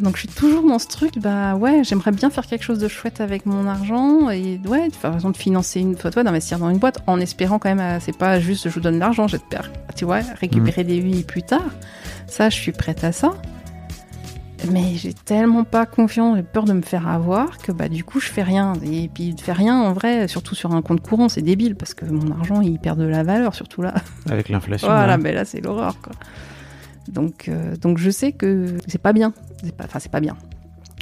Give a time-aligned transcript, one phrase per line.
[0.00, 2.88] Donc je suis toujours dans ce truc, bah ouais, j'aimerais bien faire quelque chose de
[2.88, 6.78] chouette avec mon argent et ouais, par exemple de financer une photo, d'investir dans une
[6.78, 9.70] boîte en espérant quand même, euh, c'est pas juste je vous donne de l'argent, j'espère,
[9.94, 11.70] tu vois, récupérer des vies plus tard.
[12.26, 13.34] Ça, je suis prête à ça.
[14.70, 18.20] Mais j'ai tellement pas confiance, j'ai peur de me faire avoir que bah du coup
[18.20, 18.74] je fais rien.
[18.84, 21.94] Et puis de faire rien en vrai, surtout sur un compte courant, c'est débile parce
[21.94, 23.94] que mon argent il perd de la valeur, surtout là.
[24.28, 24.86] Avec l'inflation.
[24.86, 25.22] Voilà, ouais.
[25.22, 26.12] mais là c'est l'horreur quoi.
[27.10, 29.32] Donc, euh, donc je sais que c'est pas bien.
[29.62, 30.36] C'est pas, enfin c'est pas bien.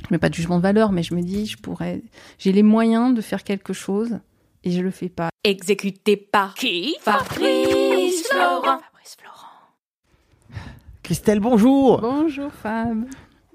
[0.02, 2.02] Je mets pas de jugement de valeur, mais je me dis je pourrais,
[2.38, 4.18] j'ai les moyens de faire quelque chose
[4.64, 5.28] et je le fais pas.
[5.44, 6.96] Exécuté par qui?
[7.00, 8.62] Fabrice Florent.
[8.62, 10.58] Fabrice Florent.
[11.02, 12.00] Christelle, bonjour.
[12.00, 13.04] Bonjour Fab.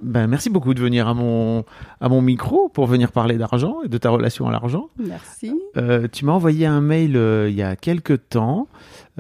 [0.04, 1.64] Ben, merci beaucoup de venir à mon,
[2.02, 4.90] à mon micro pour venir parler d'argent et de ta relation à l'argent.
[4.98, 5.54] Merci.
[5.78, 8.68] Euh, tu m'as envoyé un mail euh, il y a quelques temps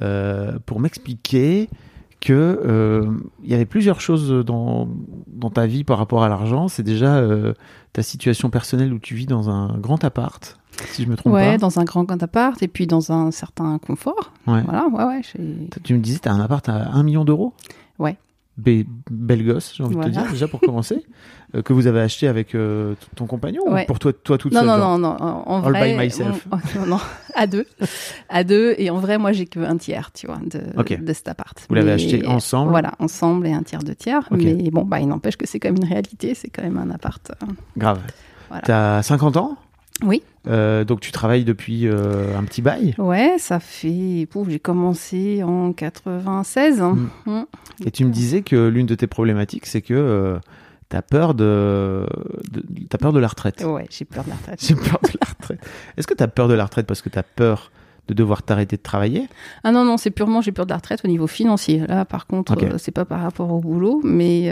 [0.01, 1.69] euh, pour m'expliquer
[2.23, 2.31] que
[2.65, 3.05] euh,
[3.43, 4.87] il y avait plusieurs choses dans,
[5.27, 6.69] dans ta vie par rapport à l'argent.
[6.69, 7.53] C'est déjà euh,
[7.91, 10.57] ta situation personnelle où tu vis dans un grand appart,
[10.91, 11.57] si je me trompe Ouais, pas.
[11.57, 14.31] dans un grand appart et puis dans un certain confort.
[14.47, 14.61] Ouais.
[14.63, 15.21] Voilà, ouais, ouais.
[15.83, 17.53] Tu me disais, tu as un appart à 1 million d'euros?
[17.57, 17.82] Ouais.
[18.55, 21.03] Bé- belle gosse, j'ai envie de te dire, déjà pour commencer,
[21.55, 23.81] euh, que vous avez acheté avec euh, ton compagnon Ouais.
[23.81, 24.99] ou pour toi, toi toute Non, seule non, genre?
[24.99, 25.93] non, non, en All vrai.
[25.93, 26.45] by myself.
[26.51, 26.99] on- oh, non, non,
[27.33, 27.65] à deux.
[28.29, 28.75] À deux.
[28.77, 30.59] Et en vrai, moi, j'ai que un tiers, tu vois, de,
[31.03, 31.65] de cet appart.
[31.67, 32.69] Vous l'avez acheté ensemble?
[32.69, 34.27] Voilà, ensemble et un tiers de tiers.
[34.29, 36.35] Mais bon, bah, il n'empêche que c'est quand même une réalité.
[36.35, 37.31] C'est quand même un appart.
[37.31, 37.45] euh,
[37.75, 38.01] Grave.
[38.49, 38.61] Voilà.
[38.65, 39.57] T'as 50 ans?
[40.01, 40.23] Oui.
[40.47, 44.27] Euh, donc tu travailles depuis euh, un petit bail Ouais, ça fait.
[44.29, 46.81] Pouf, j'ai commencé en 96.
[46.81, 47.09] Mm.
[47.25, 47.45] Mm.
[47.85, 50.39] et tu me disais que l'une de tes problématiques c'est que euh,
[50.89, 52.05] t'as peur de,
[52.99, 53.63] peur de la retraite.
[53.65, 54.59] Ouais, j'ai peur de la retraite.
[54.67, 55.59] J'ai peur de la retraite.
[55.97, 57.71] Est-ce que t'as peur de la retraite parce que t'as peur
[58.09, 59.29] de devoir t'arrêter de travailler?
[59.63, 61.79] Ah non, non, c'est purement j'ai peur de la retraite au niveau financier.
[61.87, 62.63] Là, par contre, Ok.
[62.63, 64.51] euh, c'est pas par rapport au boulot, mais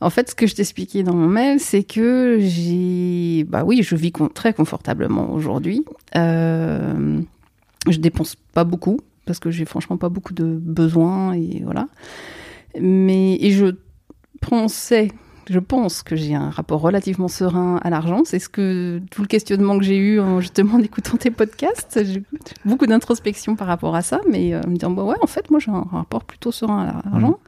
[0.00, 3.96] en fait, ce que je t'expliquais dans mon mail, c'est que j'ai, bah oui, je
[3.96, 5.84] vis très confortablement aujourd'hui.
[6.16, 7.20] Euh,
[7.88, 11.88] je dépense pas beaucoup parce que j'ai franchement pas beaucoup de besoins et voilà.
[12.80, 13.74] Mais et je
[14.40, 15.10] pensais
[15.50, 18.22] je pense que j'ai un rapport relativement serein à l'argent.
[18.24, 22.00] C'est ce que tout le questionnement que j'ai eu en justement en écoutant tes podcasts.
[22.04, 22.22] J'ai
[22.64, 25.60] beaucoup d'introspection par rapport à ça, mais euh, me dire bah ouais, en fait, moi
[25.60, 27.38] j'ai un rapport plutôt serein à l'argent.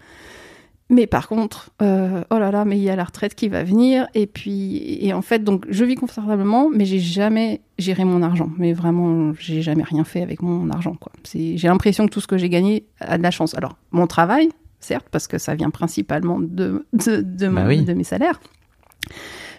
[0.88, 3.64] Mais par contre, euh, oh là là, mais il y a la retraite qui va
[3.64, 8.22] venir, et puis et en fait, donc je vis confortablement, mais j'ai jamais géré mon
[8.22, 8.50] argent.
[8.56, 10.94] Mais vraiment, j'ai jamais rien fait avec mon argent.
[10.94, 11.10] Quoi.
[11.24, 13.54] C'est, j'ai l'impression que tout ce que j'ai gagné a de la chance.
[13.56, 14.48] Alors mon travail,
[14.78, 17.82] certes, parce que ça vient principalement de de, de, mon- Bah oui.
[17.82, 18.38] de mes salaires.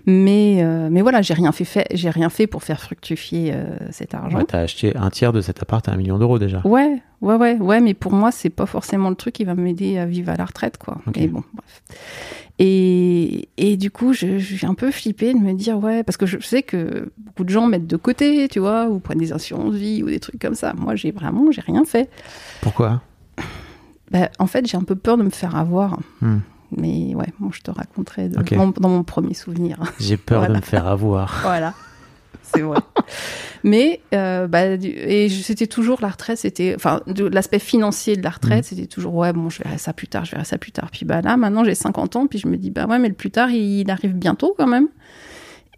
[0.09, 3.75] Mais euh, mais voilà, j'ai rien fait, fait j'ai rien fait pour faire fructifier euh,
[3.91, 4.37] cet argent.
[4.37, 6.61] Ouais, T'as acheté un tiers de cet appart à un million d'euros déjà.
[6.63, 9.97] Ouais, ouais, ouais, ouais, mais pour moi, c'est pas forcément le truc qui va m'aider
[9.97, 10.99] à vivre à la retraite, quoi.
[11.13, 11.83] Mais bon, bref.
[12.57, 16.15] Et, et du coup, je, je suis un peu flippée de me dire, ouais, parce
[16.15, 19.33] que je sais que beaucoup de gens mettent de côté, tu vois, ou prennent des
[19.33, 20.73] assurances vie ou des trucs comme ça.
[20.73, 22.09] Moi, j'ai vraiment, j'ai rien fait.
[22.61, 23.01] Pourquoi?
[24.09, 25.99] Bah, en fait, j'ai un peu peur de me faire avoir.
[26.21, 26.37] Hmm.
[26.75, 28.51] Mais ouais, bon, je te raconterai de Ok.
[28.51, 29.77] mon- dans mon premier souvenir.
[29.99, 31.39] J'ai peur de me faire avoir.
[31.43, 31.73] Voilà,
[32.43, 32.79] c'est vrai.
[33.63, 37.01] Mais euh, bah, et c'était toujours la retraite, c'était enfin
[37.31, 38.67] l'aspect financier de la retraite, Mm.
[38.67, 40.89] c'était toujours ouais bon je verrai ça plus tard, je verrai ça plus tard.
[40.91, 43.13] Puis bah là maintenant j'ai 50 ans, puis je me dis bah ouais mais le
[43.15, 44.87] plus tard il arrive bientôt quand même.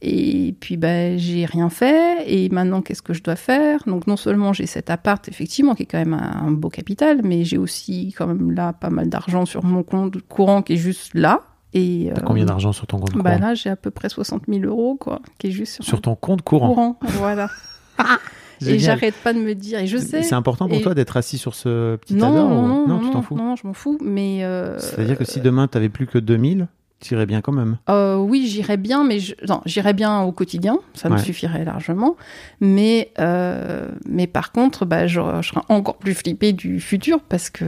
[0.02, 3.82] Et puis bah j'ai rien fait et maintenant qu'est-ce que je dois faire?
[3.86, 7.20] Donc non seulement j'ai cet appart effectivement qui est quand même un, un beau capital,
[7.24, 10.78] mais j'ai aussi quand même là pas mal d'argent sur mon compte courant qui est
[10.78, 11.42] juste là.
[11.74, 13.48] Et T'as euh, combien d'argent sur ton compte Bah courant?
[13.50, 16.16] là j'ai à peu près 60 000 euros quoi, qui est juste sur, Sur ton
[16.16, 16.70] compte courant?
[16.70, 17.00] courant.
[17.02, 17.50] Voilà.
[18.66, 20.24] et j'arrête pas de me dire, et je sais.
[20.24, 23.00] C'est important pour Et- toi d'être assis sur ce petit Non, non, ou- non, non,
[23.02, 23.36] tu t'en fous.
[23.36, 23.98] non, je m'en fous.
[24.02, 26.68] Mais euh, C'est-à-dire que si demain t'avais plus que 2000,
[27.00, 27.78] t'irais bien quand même.
[27.90, 29.34] euh, oui, j'irais bien, mais je...
[29.48, 32.16] non, j'irais bien au quotidien, ça me suffirait largement.
[32.60, 37.50] Mais euh, mais par contre, bah, je, je serais encore plus flippée du futur parce
[37.50, 37.66] que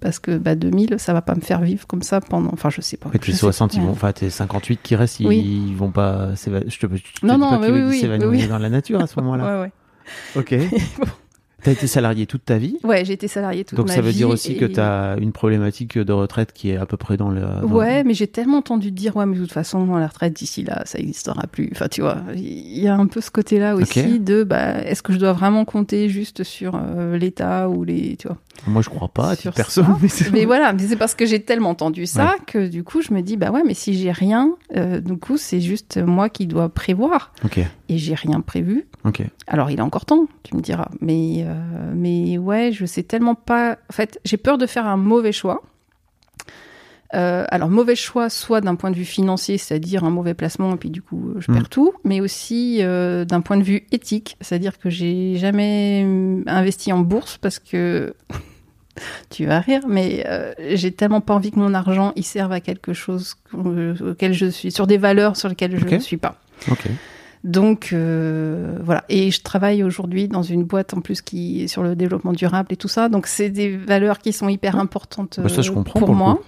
[0.00, 2.50] parce que bah 2000, ça va pas me faire vivre comme ça pendant.
[2.52, 3.08] Enfin, je sais pas.
[3.14, 5.38] Et tes Je sais- 60, ils vont, enfin tes 58 qui restent, ils, Oui.
[5.70, 6.70] ils vont pas s'évanouir.
[6.70, 9.00] Je te, je te Non, dis non, pas mais oui, oui, oui, dans la nature
[9.00, 9.44] à ce moment-là.
[9.52, 9.72] Ouais, ouais.
[10.36, 10.54] Ok.
[11.64, 14.10] T'as été salarié toute ta vie Ouais, j'ai été salariée toute Donc ma ça veut
[14.10, 17.16] vie dire aussi que tu as une problématique de retraite qui est à peu près
[17.16, 17.40] dans le.
[17.40, 20.62] dans- Ouais, mais j'ai tellement entendu dire, ouais, mais de toute façon, la retraite d'ici
[20.64, 21.68] là, ça n'existera plus.
[21.72, 25.12] Enfin, tu vois, il y a un peu ce côté-là aussi de, bah, est-ce que
[25.12, 28.38] je dois vraiment compter juste sur euh, l'État ou les, tu vois?
[28.66, 29.82] Moi je crois pas Sur titre perso.
[29.82, 30.30] ça.
[30.32, 33.20] mais voilà, mais c'est parce que j'ai tellement entendu ça que du coup, je me
[33.22, 36.68] dis, bah ouais, mais si j'ai rien, euh, du coup, c'est juste moi qui dois
[36.68, 37.32] prévoir.
[37.44, 37.58] Ok,
[37.88, 38.86] Et j'ai rien prévu.
[39.04, 39.22] ok.
[39.48, 40.88] Alors, il est encore temps, tu me diras.
[41.00, 41.51] Mais, euh,
[41.94, 43.78] mais ouais, je sais tellement pas.
[43.90, 45.62] En fait, j'ai peur de faire un mauvais choix.
[47.14, 50.76] Euh, alors, mauvais choix, soit d'un point de vue financier, c'est-à-dire un mauvais placement, et
[50.78, 51.54] puis du coup, je Mm.
[51.54, 56.42] perds tout, mais aussi euh, d'un point de vue éthique, c'est-à-dire que j'ai jamais euh,
[56.46, 58.14] investi en bourse parce que.
[59.30, 62.60] tu vas rire, mais euh, j'ai tellement pas envie que mon argent il serve à
[62.60, 66.36] quelque chose euh, auquel je suis, sur des valeurs sur lesquelles je ne suis pas.
[66.70, 66.86] Ok.
[67.44, 71.82] Donc euh, voilà, et je travaille aujourd'hui dans une boîte en plus qui est sur
[71.82, 73.08] le développement durable et tout ça.
[73.08, 76.14] Donc c'est des valeurs qui sont hyper importantes Bah, ça, je euh, comprends pour, pour
[76.14, 76.40] moi.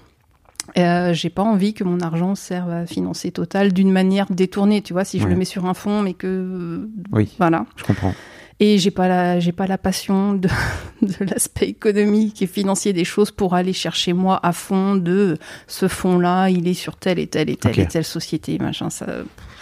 [0.79, 4.93] Euh, j'ai pas envie que mon argent serve à financer Total d'une manière détournée, tu
[4.93, 5.31] vois, si je Ouais.
[5.31, 7.67] le mets sur un fonds, mais que Oui, voilà.
[7.77, 8.15] je comprends.
[8.61, 10.49] Et j'ai pas la j'ai pas la passion de,
[11.03, 15.89] de l'aspect économique et financier des choses pour aller chercher moi à fond de ce
[15.89, 18.91] fonds là, il est sur telle et telle et telle et telle société, machin.
[18.91, 19.07] Ça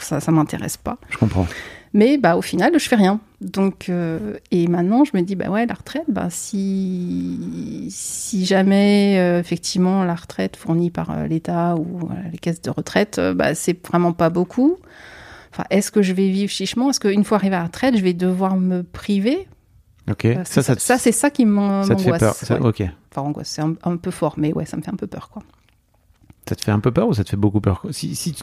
[0.02, 0.98] ça, ça m'intéresse pas.
[1.10, 1.46] Je comprends.
[1.94, 3.20] Mais bah, au final, je fais rien.
[3.42, 9.18] Donc, euh, et maintenant, je me dis, bah ouais, la retraite, bah, si, si jamais,
[9.18, 13.86] euh, effectivement, la retraite fournie par euh, l'État ou les caisses de retraite, bah, c'est
[13.86, 14.78] vraiment pas beaucoup.
[15.52, 16.88] Enfin, est-ce que je vais vivre chichement?
[16.90, 19.46] Est-ce qu'une fois arrivé à la retraite, je vais devoir me priver?
[20.10, 20.26] Ok.
[20.44, 22.20] Ça, ça, ça, c'est ça qui m'an- ça te fait m'angoisse.
[22.20, 22.34] peur.
[22.34, 22.66] Ça- ouais.
[22.66, 22.82] Ok.
[23.10, 25.28] Enfin, angoisse, c'est un, un peu fort, mais ouais, ça me fait un peu peur,
[25.30, 25.42] quoi.
[26.48, 27.84] Ça te fait un peu peur ou ça te fait beaucoup peur?
[27.90, 28.34] Si, si,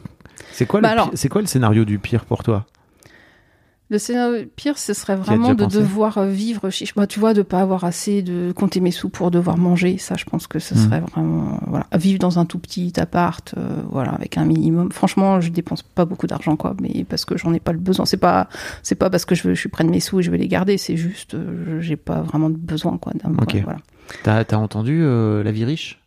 [0.51, 2.65] C'est quoi, Bah alors- c'est quoi le scénario du pire pour toi?
[3.91, 6.93] Le scénario pire, ce serait vraiment de devoir vivre chiche.
[6.93, 9.97] Bah, tu vois, de pas avoir assez de compter mes sous pour devoir manger.
[9.97, 10.79] Ça, je pense que ce Mhm.
[10.79, 14.91] serait vraiment voilà, vivre dans un tout petit appart, euh, voilà, avec un minimum.
[14.91, 18.05] Franchement, je dépense pas beaucoup d'argent, quoi, mais parce que j'en ai pas le besoin.
[18.05, 18.47] C'est pas,
[18.83, 20.37] c'est pas parce que je, veux, je suis près de mes sous et je vais
[20.37, 20.77] les garder.
[20.77, 23.13] C'est juste, euh, j'ai pas vraiment de besoin, quoi.
[23.15, 23.31] d'un-
[23.63, 23.79] voilà.
[24.23, 25.98] T'as as entendu euh, La vie riche?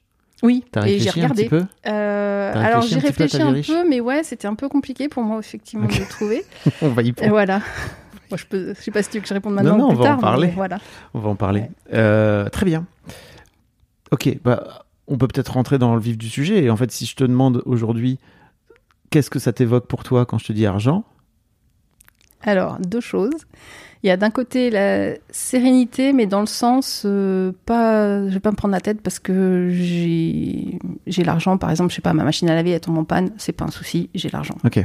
[0.42, 1.42] Oui, T'as et j'ai réfléchi un regardé.
[1.44, 3.88] petit peu Euh, T'as alors j'ai petit peu à ta réfléchi vie un riche peu,
[3.88, 6.44] mais ouais, c'était un peu compliqué pour moi effectivement de le trouver.
[6.82, 7.30] On va y Et prendre.
[7.30, 7.58] voilà.
[8.30, 9.90] Moi, je peux, je sais pas si tu veux que je réponde maintenant non, ou
[9.92, 10.16] on plus va en tard.
[10.16, 10.48] mais parler.
[10.56, 10.78] voilà.
[11.14, 11.64] On va en parler.
[11.92, 12.86] Euh, très bien.
[14.10, 16.64] Ok, bah, on peut peut-être rentrer dans le vif du sujet.
[16.64, 18.18] Et en fait, si je te demande aujourd'hui,
[19.10, 21.04] qu'est-ce que ça t'évoque pour toi quand je te dis argent?
[22.42, 23.46] Alors, deux choses.
[24.04, 28.40] Il y a d'un côté la sérénité, mais dans le sens, euh, pas, je vais
[28.40, 31.56] pas me prendre la tête parce que j'ai j'ai l'argent.
[31.56, 33.64] Par exemple, je sais pas, ma machine à laver elle tombe en panne, c'est pas
[33.64, 34.56] un souci, j'ai l'argent.
[34.64, 34.84] Ok.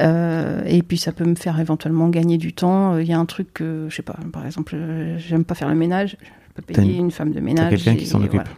[0.00, 2.96] Euh, et puis ça peut me faire éventuellement gagner du temps.
[2.96, 5.68] Il y a un truc que, je sais pas, par exemple, euh, j'aime pas faire
[5.68, 7.10] le ménage, je peux payer une- une...
[7.10, 7.70] femme de ménage.
[7.70, 8.34] quelqu'un qui s'en occupe.
[8.34, 8.50] voilà.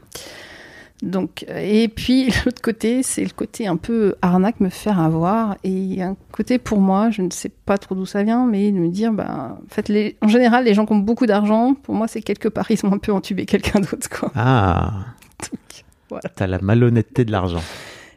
[1.02, 5.56] Donc, euh, et puis l'autre côté, c'est le côté un peu arnaque, me faire avoir.
[5.64, 8.22] Et il y a un côté pour moi, je ne sais pas trop d'où ça
[8.22, 10.98] vient, mais de me dire, ben, en fait, les, en général, les gens qui ont
[10.98, 14.30] beaucoup d'argent, pour moi, c'est quelque part, ils ont un peu entubé quelqu'un d'autre, quoi.
[14.36, 14.92] Ah
[15.40, 16.28] Donc, voilà.
[16.34, 17.62] T'as la malhonnêteté de l'argent.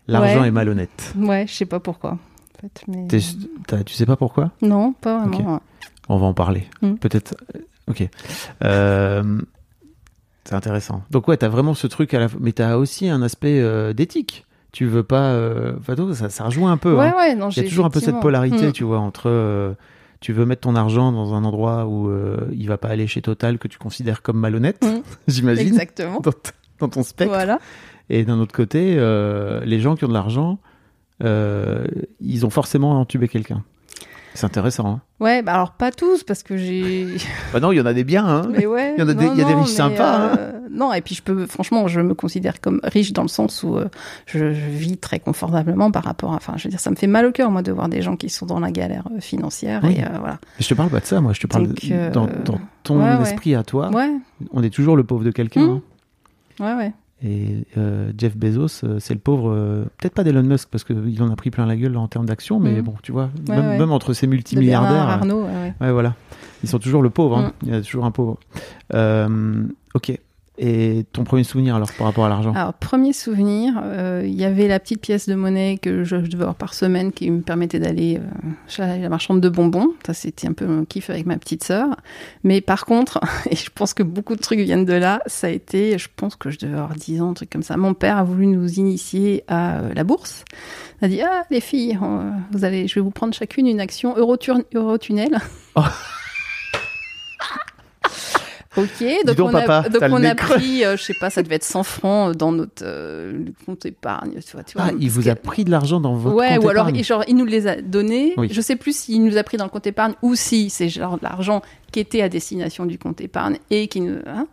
[0.08, 0.48] L'argent Ouais.
[0.50, 1.14] est malhonnête.
[1.18, 2.12] Ouais, je sais pas pourquoi.
[2.12, 3.08] En fait, mais...
[3.08, 3.20] Tu
[3.96, 4.52] sais pas pourquoi?
[4.62, 5.60] Non, pas vraiment.
[6.08, 6.68] On va en parler.
[6.84, 6.94] Mm.
[6.96, 7.36] Peut-être.
[7.56, 8.08] euh, Ok.
[8.64, 9.42] Euh,
[10.46, 11.04] c'est intéressant.
[11.12, 13.94] Donc ouais, t'as vraiment ce truc à la fois, mais t'as aussi un aspect euh,
[13.94, 14.46] d'éthique.
[14.72, 15.30] Tu veux pas.
[15.32, 16.94] euh, enfin, ça, ça rejoint un peu.
[16.96, 17.14] Ouais, hein.
[17.18, 18.72] ouais, non, Il y a toujours un peu cette polarité, Mm.
[18.74, 19.30] tu vois, entre.
[19.30, 19.74] euh,
[20.22, 23.22] tu veux mettre ton argent dans un endroit où euh, il va pas aller chez
[23.22, 25.02] Total que tu considères comme malhonnête, Mm.
[25.28, 26.20] j'imagine, Exactement.
[26.20, 27.34] dans, t- dans ton spectre.
[27.34, 27.60] Voilà.
[28.10, 30.60] Et d'un autre côté, euh, les gens qui ont de l'argent,
[31.24, 31.86] euh,
[32.20, 33.64] ils ont forcément entubé quelqu'un.
[34.36, 34.88] C'est intéressant.
[34.88, 37.08] Hein Ouais, bah alors pas tous, parce que j'ai.
[37.54, 38.26] bah non, il y en a des biens.
[38.28, 38.94] Hein Mais ouais.
[38.98, 40.36] Il y en a des- non, il y a des non, riches sympas, hein.
[40.38, 43.64] euh, Non, et puis je peux, franchement, je me considère comme riche dans le sens
[43.64, 43.88] où euh,
[44.28, 46.36] je, je vis très confortablement par rapport à.
[46.36, 48.16] Enfin, je veux dire, ça me fait mal au cœur, moi, de voir des gens
[48.18, 49.80] qui sont dans la galère euh, financière.
[49.84, 49.96] Oui.
[49.98, 50.40] Et euh, voilà.
[50.60, 51.32] Mais je te parle pas de ça, moi.
[51.34, 53.22] Je te parle Donc, de- dans, dans ton ouais, ouais.
[53.22, 53.90] esprit à toi.
[53.92, 54.12] Ouais,
[54.52, 55.66] On est toujours le pauvre de quelqu'un.
[55.66, 55.82] Mm.
[56.60, 56.66] hein.
[56.66, 56.94] ouais, ouais.
[57.24, 61.22] Et euh, Jeff Bezos, euh, c'est le pauvre, euh, peut-être pas d'Elon Musk parce qu'il
[61.24, 62.82] en a pris plein la gueule en termes d'action, mais Mhm.
[62.82, 63.78] bon, tu vois, Ouais, même, ouais.
[63.80, 65.46] même entre ces multimilliardaires, Arnault,
[65.80, 66.16] ouais, voilà,
[66.64, 67.38] ils sont toujours le pauvre.
[67.38, 67.54] hein.
[67.64, 67.66] Mm.
[67.68, 68.38] Il y a toujours un pauvre.
[69.94, 70.20] Ok.
[70.58, 72.54] Et ton premier souvenir alors par rapport à l'argent?
[72.54, 76.44] Alors, premier souvenir, euh, il y avait la petite pièce de monnaie que je, devais
[76.44, 79.90] avoir par semaine qui me permettait d'aller euh, chez la, marchande de bonbons.
[80.06, 81.96] Ça, c'était un peu mon kiff avec ma petite sœur.
[82.44, 83.20] Mais par contre,
[83.52, 86.36] et je pense que beaucoup de trucs viennent de là, ça a été, je pense
[86.36, 87.76] que je devais avoir 10 ans, un truc comme ça.
[87.76, 90.46] Mon père a voulu nous initier à euh, la bourse.
[91.02, 93.82] Il a dit, ah, les filles, euh, vous allez, je vais vous prendre chacune une
[93.82, 95.38] action Eurotunnel.
[98.78, 101.30] Ok, donc, donc, on, papa, a, donc le on a pris, euh, je sais pas,
[101.30, 104.34] ça devait être 100 francs dans notre euh, compte épargne.
[104.46, 106.66] Tu vois, tu vois, Ah, il vous a pris de l'argent dans votre Ouais, compte
[106.66, 107.00] ou alors épargne.
[107.00, 108.34] il- genre, il nous les a donnés.
[108.38, 108.50] Oui.
[108.52, 111.18] Je sais plus s'il nous a pris dans le compte épargne ou si c'est genre
[111.18, 114.18] de l'argent qui était à destination du compte épargne et qui nous.
[114.28, 114.48] hein.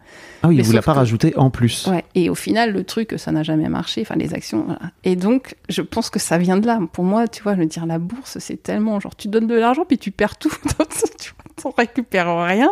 [0.44, 1.86] Ah oui, il vous l'a pas que- rajouté en plus.
[1.88, 2.04] Ouais.
[2.14, 4.02] Et au final, le truc, ça n'a jamais marché.
[4.02, 4.62] Enfin, les actions.
[4.64, 4.80] voilà.
[5.02, 6.78] Et donc, je pense que ça vient de là.
[6.92, 9.54] Pour moi, tu vois, je veux dire, la bourse, c'est tellement genre, tu donnes de
[9.56, 10.52] l'argent puis tu perds tout.
[11.20, 12.70] tu t'en récupères rien.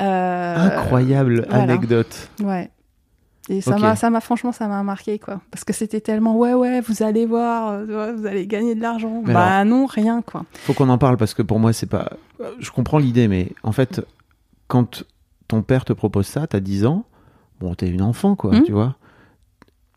[0.00, 1.62] Euh, Incroyable voilà.
[1.64, 2.28] anecdote.
[2.42, 2.70] Ouais.
[3.48, 6.52] Et ça m'a, ça m'a franchement, ça m'a marqué quoi, parce que c'était tellement ouais
[6.52, 9.22] ouais, vous allez voir, euh, vous allez gagner de l'argent.
[9.24, 10.44] Mais bah alors- non, rien quoi.
[10.64, 12.10] Faut qu'on en parle parce que pour moi, c'est pas.
[12.58, 14.04] Je comprends l'idée, mais en fait,
[14.66, 15.04] quand
[15.46, 17.04] ton père te propose ça, t'as 10 ans,
[17.60, 18.62] bon, t'es une enfant, quoi, Mhm.
[18.64, 18.96] tu vois.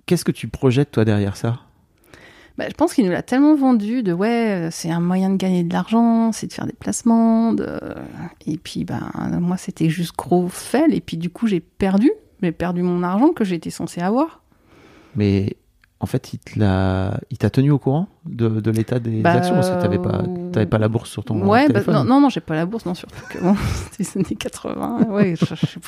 [0.06, 1.58] Qu'est-ce que tu projettes, toi, derrière ça?
[2.60, 5.38] Bah, je pense qu'il nous l'a tellement vendu de ouais, euh, c'est un moyen de
[5.38, 7.80] gagner de l'argent, c'est de faire des placements, de...
[8.46, 12.12] et puis ben moi c'était juste gros fail et puis du coup j'ai perdu,
[12.44, 14.42] j'ai perdu mon argent que j'étais censé avoir.
[15.16, 15.56] Mais
[16.02, 16.40] en fait, il
[17.38, 20.24] t'a tenu au courant de, de l'état des Bah, actions parce que t'avais pas,
[20.66, 21.94] pas la bourse sur ton ouais, bah, téléphone.
[21.96, 23.56] non, non, non, j'ai pas la bourse, non, surtout que bon,
[23.92, 25.08] c'était les années 80.
[25.10, 25.34] Ouais,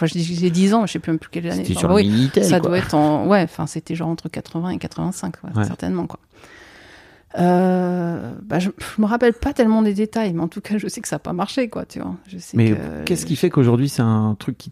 [0.03, 1.63] j'ai 10 ans, je sais plus même plus quelle année.
[1.63, 2.69] C'était Enfin, sur le oui, Minitel, ça quoi.
[2.69, 3.25] doit être en.
[3.27, 5.63] Ouais, enfin, c'était genre entre 80 et 85, ouais, Ouais.
[5.65, 6.19] certainement, quoi.
[7.39, 10.87] Euh, bah, je, je me rappelle pas tellement des détails, mais en tout cas, je
[10.87, 12.15] sais que ça n'a pas marché, quoi, tu vois.
[12.27, 14.71] Je sais Mais que- qu'est-ce qui fait qu'aujourd'hui, c'est un truc qui.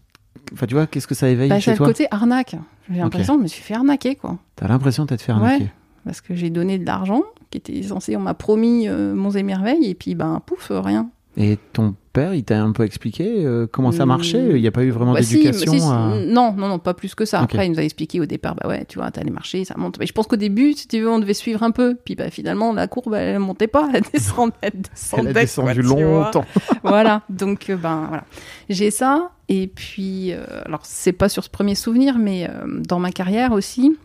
[0.52, 2.56] Enfin, tu vois, qu'est-ce que ça éveille bah, chez c'est le toi côté arnaque.
[2.90, 4.38] J'ai l'impression que je me suis fait arnaquer, quoi.
[4.56, 5.64] T'as l'impression de t'être fait arnaquer.
[5.64, 5.72] Ouais.
[6.04, 9.42] Parce que j'ai donné de l'argent qui était censé, on m'a promis euh, monts et
[9.42, 11.10] merveilles, et puis, ben, pouf, euh, rien.
[11.36, 14.08] Et ton père, il t'a un peu expliqué euh, comment ça Hmm.
[14.08, 14.46] marchait?
[14.56, 16.78] Il n'y a pas eu vraiment Bah, d'éducation mais si, si, à- Non, non, non,
[16.78, 17.40] pas plus que ça.
[17.40, 19.74] Après, il nous a expliqué au départ, bah ouais, tu vois, t'as les marchés, ça
[19.76, 19.98] monte.
[19.98, 21.96] Mais je pense qu'au début, si tu veux, on devait suivre un peu.
[22.04, 25.30] Puis bah, finalement, la courbe, elle montait pas, elle descendait, elle descendait.
[25.30, 26.44] Elle a descendu quoi, longtemps.
[26.82, 28.24] voilà, donc euh, ben voilà.
[28.68, 32.98] J'ai ça, et puis, euh, alors c'est pas sur ce premier souvenir, mais euh, dans
[32.98, 33.96] ma carrière aussi,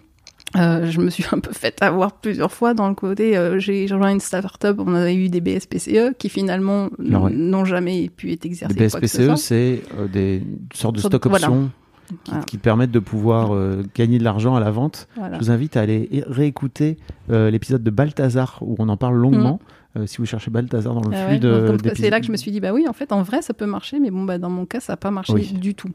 [0.56, 3.84] euh, je me suis un peu fait avoir plusieurs fois dans le côté, euh, j'ai
[3.84, 7.32] rejoint une start-up, on avait eu des BSPCE qui finalement ouais.
[7.32, 8.90] n'ont jamais pu être Les exercés.
[8.90, 10.42] ce BSPCE, c'est euh, des
[10.74, 11.48] sortes de stock voilà.
[11.50, 11.70] options
[12.08, 12.44] qui, Voilà.
[12.44, 15.08] qui permettent de pouvoir euh, gagner de l'argent à la vente.
[15.18, 15.38] Voilà.
[15.40, 16.98] Je vous invite à aller réécouter
[17.32, 19.60] euh, l'épisode de Balthazar où on en parle longuement.
[19.98, 21.98] Euh, si vous cherchez Balthazar dans le Ah flux ouais, de donc, comme- d'épisodes.
[22.06, 23.66] c'est là que je me suis dit, bah oui, en fait, en vrai, ça peut
[23.66, 25.54] marcher, mais bon, bah, dans mon cas, ça n'a pas marché Oui.
[25.54, 25.90] du tout.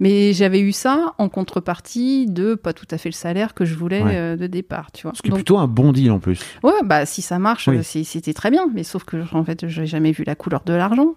[0.00, 3.74] Mais j'avais eu ça en contrepartie de pas tout à fait le salaire que je
[3.74, 4.16] voulais Ouais.
[4.16, 5.12] euh, de départ, tu vois.
[5.14, 6.40] Ce qui est plutôt un bon deal en plus.
[6.62, 7.82] ouais, bah, si ça marche, Oui.
[7.82, 11.14] c'était très bien, mais sauf que, en fait, j'ai jamais vu la couleur de l'argent.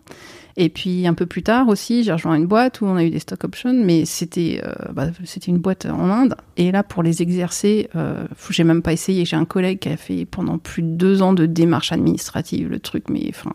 [0.57, 3.09] Et puis, un peu plus tard aussi, j'ai rejoint une boîte où on a eu
[3.09, 6.35] des stock options, mais c'était euh, bah, c'était une boîte en Inde.
[6.57, 7.87] Et là, pour les exercer,
[8.49, 9.23] j'ai même pas essayé.
[9.23, 12.79] J'ai un collègue qui a fait pendant plus de deux ans de démarches administratives, le
[12.79, 13.51] truc, mais enfin.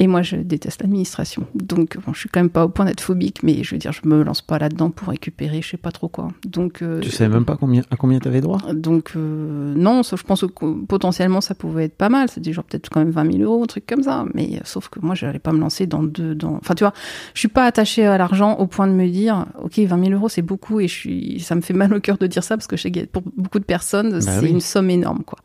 [0.00, 1.48] Et moi, je déteste l'administration.
[1.56, 3.90] Donc, bon, je suis quand même pas au point d'être phobique, mais je veux dire,
[3.90, 6.28] je me lance pas là-dedans pour récupérer, je sais pas trop quoi.
[6.46, 8.60] Donc, euh, Tu savais même pas combien, à combien tu avais droit?
[8.72, 12.28] Donc euh, non, sauf je pense que potentiellement ça pouvait être pas mal.
[12.30, 14.24] C'était genre peut-être quand même 20 000 euros, un truc comme ça.
[14.34, 16.36] Mais euh, sauf que moi, je n'allais pas me lancer dans deux.
[16.36, 16.54] Dans...
[16.58, 16.92] Enfin, tu vois,
[17.34, 20.28] je suis pas attachée à l'argent au point de me dire, ok, 20 000 euros
[20.28, 22.68] c'est beaucoup et je suis, ça me fait mal au cœur de dire ça parce
[22.68, 24.50] que je sais que pour beaucoup de personnes, c'est Bah oui.
[24.50, 25.40] une somme énorme, quoi.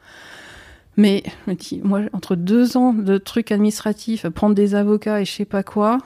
[0.95, 1.23] Mais
[1.83, 5.97] moi, entre deux ans de trucs administratifs, prendre des avocats et je sais pas quoi.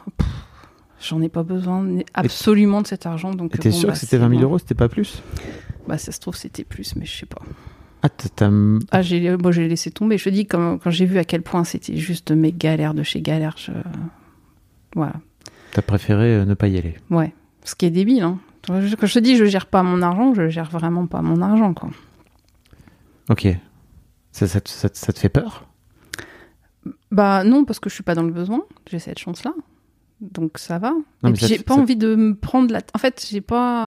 [1.01, 3.32] J'en ai pas besoin absolument de cet argent.
[3.32, 4.48] Donc, t'es bon, sûr bah, que c'était c'est 20 000 bon.
[4.48, 5.22] euros, c'était pas plus?
[5.88, 7.41] Bah, ça se trouve, c'était plus, mais je sais pas.
[8.01, 8.10] Ah,
[8.91, 10.17] Ah, j'ai, moi, j'ai laissé tomber.
[10.17, 13.03] Je te dis, quand, quand j'ai vu à quel point c'était juste mes galères de
[13.03, 13.72] chez galères, je...
[14.96, 15.13] voilà.
[15.74, 16.96] t'as préféré euh, ne pas y aller.
[17.10, 17.34] Ouais.
[17.63, 18.39] Ce qui est débile, hein.
[18.65, 21.22] Quand je quand je te dis, je gère pas mon argent, je gère vraiment pas
[21.22, 21.89] mon argent, quoi.
[23.29, 23.48] Ok.
[24.38, 25.65] Ça, ça, te- ça ça te fait peur?
[27.10, 28.62] Bah, non, parce que je suis pas dans le besoin.
[28.88, 29.51] J'ai cette chance-là.
[30.22, 30.91] Donc, ça va.
[31.24, 32.82] Non, Et puis, j'ai pas ça- envie de me prendre la.
[32.94, 33.86] En fait, j'ai pas.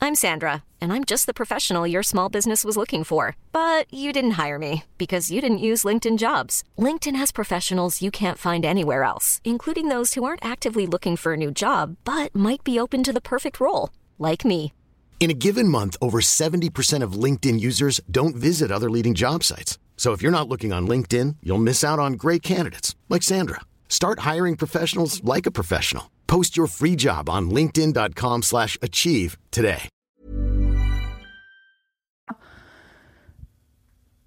[0.00, 3.34] I'm Sandra, and I'm just the professional your small business was looking for.
[3.52, 6.62] But you didn't hire me because you didn't use LinkedIn jobs.
[6.78, 11.32] LinkedIn has professionals you can't find anywhere else, including those who aren't actively looking for
[11.32, 13.90] a new job but might be open to the perfect role,
[14.20, 14.72] like me.
[15.24, 19.78] In a given month, over 70% of LinkedIn users don't visit other leading job sites.
[19.96, 23.60] So if you're not looking on LinkedIn, you'll miss out on great candidates like Sandra.
[23.88, 26.10] Start hiring professionals like a professional.
[26.26, 29.88] Post your free job on linkedin.com/achieve today.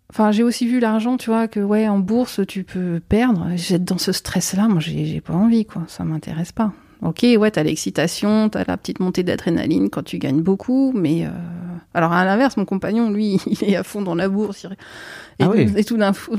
[0.10, 3.52] Enfin, j'ai aussi vu l'argent, tu vois, que ouais, en bourse, tu peux perdre.
[3.56, 5.84] J'être dans ce stress-là, moi, j'ai pas envie, quoi.
[5.88, 6.74] Ça m'intéresse pas.
[7.02, 11.30] Ok, ouais, t'as l'excitation, t'as la petite montée d'adrénaline quand tu gagnes beaucoup, mais euh,
[11.94, 14.64] alors à l'inverse, mon compagnon, lui, il est à fond dans la bourse.
[14.64, 14.72] il-
[15.40, 15.72] Et, Ah oui.
[15.76, 16.36] et tout d'un coup,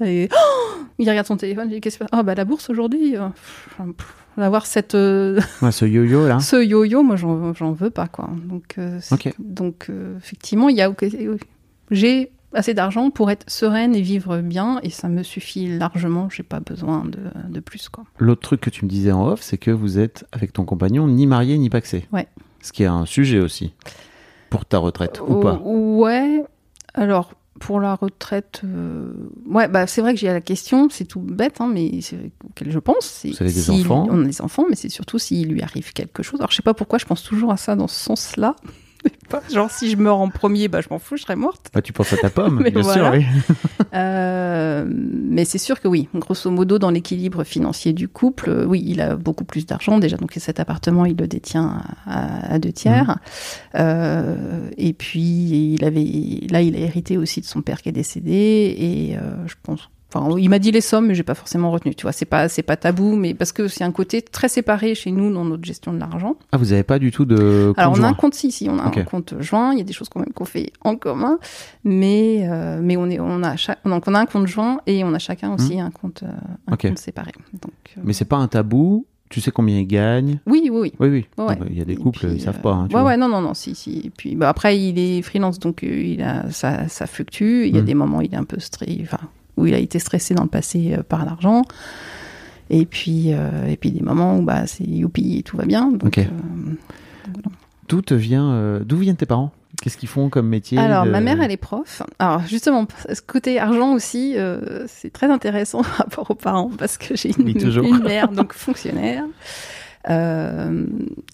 [0.00, 0.34] les- Oh
[0.98, 4.16] il regarde son téléphone, il dit qu'est-ce que Ah bah la bourse aujourd'hui, euh, pff,
[4.36, 6.40] avoir cette euh, Ouais, ce yo-yo là.
[6.40, 8.28] ce yo-yo, moi j'en j'en veux pas quoi.
[8.48, 8.98] Donc euh,
[9.38, 10.92] donc effectivement, il y a
[11.92, 16.28] j'ai assez d'argent pour être sereine et vivre bien et ça me suffit largement.
[16.30, 18.04] J'ai pas besoin de, de plus quoi.
[18.18, 21.06] L'autre truc que tu me disais en off, c'est que vous êtes avec ton compagnon
[21.06, 22.06] ni marié ni paxé.
[22.12, 22.26] Ouais.
[22.62, 23.72] Ce qui est un sujet aussi
[24.50, 25.60] pour ta retraite ou pas?
[25.64, 26.44] Ouais.
[26.94, 29.12] Alors, pour la retraite, euh,
[29.46, 32.70] ouais, bah, c'est vrai que j'ai la question, c'est tout bête, hein, mais c'est auquel
[32.72, 33.20] je pense.
[33.24, 34.08] Vous avez des s'il- enfants?
[34.10, 36.40] On a des enfants, mais c'est surtout s'il lui arrive quelque chose.
[36.40, 38.56] Alors, je sais pas pourquoi je pense toujours à ça dans ce sens-là.
[39.28, 41.70] Pas Genre, si je meurs en premier, bah, je m'en fous, je serais morte.
[41.72, 43.12] Bah, tu penses à ta pomme, Mais bien voilà.
[43.12, 43.24] sûr, oui.
[43.92, 48.84] Euh, mais c'est sûr que oui, grosso modo, dans l'équilibre financier du couple, euh, oui,
[48.86, 50.16] il a beaucoup plus d'argent déjà.
[50.16, 53.08] Donc cet appartement, il le détient à, à deux tiers.
[53.08, 53.78] Mmh.
[53.80, 56.04] Euh, et puis il avait,
[56.50, 58.30] là, il a hérité aussi de son père qui est décédé.
[58.78, 59.90] Et euh, je pense.
[60.12, 61.94] Enfin, il m'a dit les sommes, mais j'ai pas forcément retenu.
[61.94, 64.94] Tu vois, c'est pas, c'est pas tabou, mais parce que c'est un côté très séparé
[64.94, 66.36] chez nous dans notre gestion de l'argent.
[66.52, 67.72] Ah, vous avez pas du tout de.
[67.76, 69.72] Alors on a un compte si, si, on a un compte joint.
[69.72, 71.38] Il y a des choses quand même qu'on fait en commun,
[71.84, 75.04] mais euh, mais on est, on a chaque, donc on a un compte joint et
[75.04, 76.28] on a chacun aussi un compte, euh,
[76.66, 76.72] un.
[76.74, 76.88] Ok.
[76.88, 77.32] compte séparé.
[77.52, 79.06] Donc euh, Mais c'est pas un tabou.
[79.28, 80.40] Tu sais combien il gagne.
[80.46, 80.92] oui, oui, oui.
[80.98, 81.26] Oui, oui.
[81.38, 82.72] Ouais, Donc, Il y a des couples, puis, ils savent euh, pas.
[82.72, 83.10] hein, tu ouais, vois.
[83.12, 84.02] ouais, non, non, non, si, si.
[84.06, 87.64] Et puis, bah, après, il est freelance, donc euh, il a, ça, ça fluctue.
[87.68, 87.84] Il y a Mm.
[87.84, 89.20] des moments il est un peu stressé, enfin,
[89.56, 91.62] où il a été stressé dans le passé euh, par l'argent.
[92.70, 95.90] Et puis, euh, et puis des moments où bah, c'est youpi tout va bien.
[95.90, 96.18] Donc, Ok.
[96.18, 96.28] euh,
[97.88, 99.50] D'où te vient, d'où viennent tes parents?
[99.82, 100.78] Qu'est-ce qu'ils font comme métier?
[100.78, 102.02] Alors, de- ma mère, elle est prof.
[102.18, 106.98] Alors, justement, ce côté argent aussi, euh, c'est très intéressant par rapport aux parents parce
[106.98, 109.24] que j'ai une, une mère, donc fonctionnaire.
[110.08, 110.86] Euh,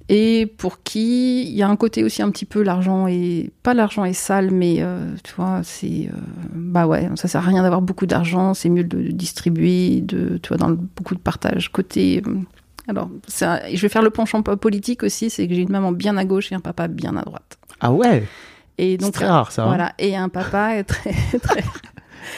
[0.09, 3.75] et pour qui il y a un côté aussi un petit peu l'argent et pas
[3.75, 6.17] l'argent est sale mais euh, tu vois c'est euh,
[6.53, 10.49] bah ouais ça sert à rien d'avoir beaucoup d'argent c'est mieux de distribuer de tu
[10.49, 12.35] vois dans le- beaucoup de partage côté euh,
[12.89, 16.17] alors je vais faire le penchant po- politique aussi c'est que j'ai une maman bien
[16.17, 18.25] à gauche et un papa bien à droite Ah ouais?
[18.79, 19.63] Et C'est donc très rare ça.
[19.63, 19.69] hein.
[19.69, 21.63] voilà, et un papa très, très...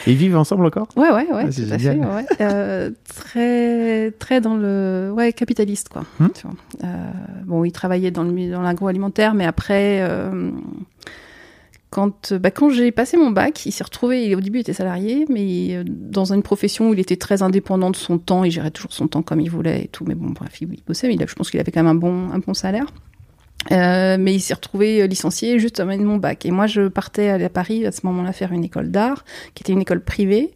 [0.07, 0.87] Ils vivent ensemble encore?
[0.95, 2.25] Ouais, ouais, ouais, Ah, c'est fait, ouais.
[2.41, 5.11] Euh, très, très dans le...
[5.15, 6.03] Ouais, capitaliste, quoi.
[6.19, 6.27] Hmm.
[6.33, 6.55] tu vois.
[6.83, 7.11] Euh,
[7.45, 9.99] bon, il travaillait dans le dans l'agroalimentaire, mais après...
[10.01, 10.51] euh,
[11.91, 14.73] Quand, bah, quand j'ai passé mon bac, il s'est retrouvé, il- au début il était
[14.73, 18.69] salarié, mais dans une profession où il était très indépendant de son temps, il gérait
[18.69, 21.15] toujours son temps comme il voulait et tout, mais bon, bref, il, il bossait, mais
[21.15, 22.85] il a- je pense qu'il avait quand même un bon, un bon salaire.
[23.71, 26.45] Euh, mais il s'est retrouvé licencié juste à mon bac.
[26.45, 29.73] Et moi, je partais à Paris à ce moment-là faire une école d'art, qui était
[29.73, 30.51] une école privée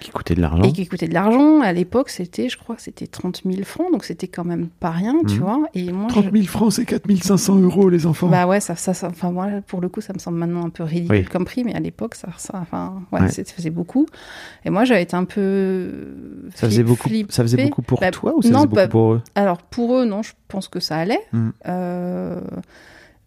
[0.00, 1.60] Qui coûtaient de l'argent et qui coûtait de l'argent.
[1.60, 4.90] À l'époque, c'était, je crois, que c'était 30 000 francs, donc c'était quand même pas
[4.90, 5.40] rien, tu Mhm.
[5.40, 5.60] vois.
[5.74, 8.28] Et moi, 30 000 francs, c'est 4 500 euros, les enfants.
[8.28, 10.70] bah ouais, ça, ça, ça- enfin moi, pour le coup, ça me semble maintenant un
[10.70, 11.24] peu ridicule Oui.
[11.24, 13.28] comme prix, mais à l'époque, ça, ça, enfin, ouais, Ouais.
[13.28, 14.06] faisait beaucoup.
[14.64, 16.14] Et moi, j'avais été un peu.
[16.54, 17.08] ça faisait beaucoup.
[17.28, 19.22] Ça faisait beaucoup pour Bah, toi ou ça non, faisait beaucoup bah, pour eux?
[19.34, 21.20] Alors pour eux, non, je pense que ça allait.
[21.32, 21.48] Mm.
[21.66, 22.40] Euh,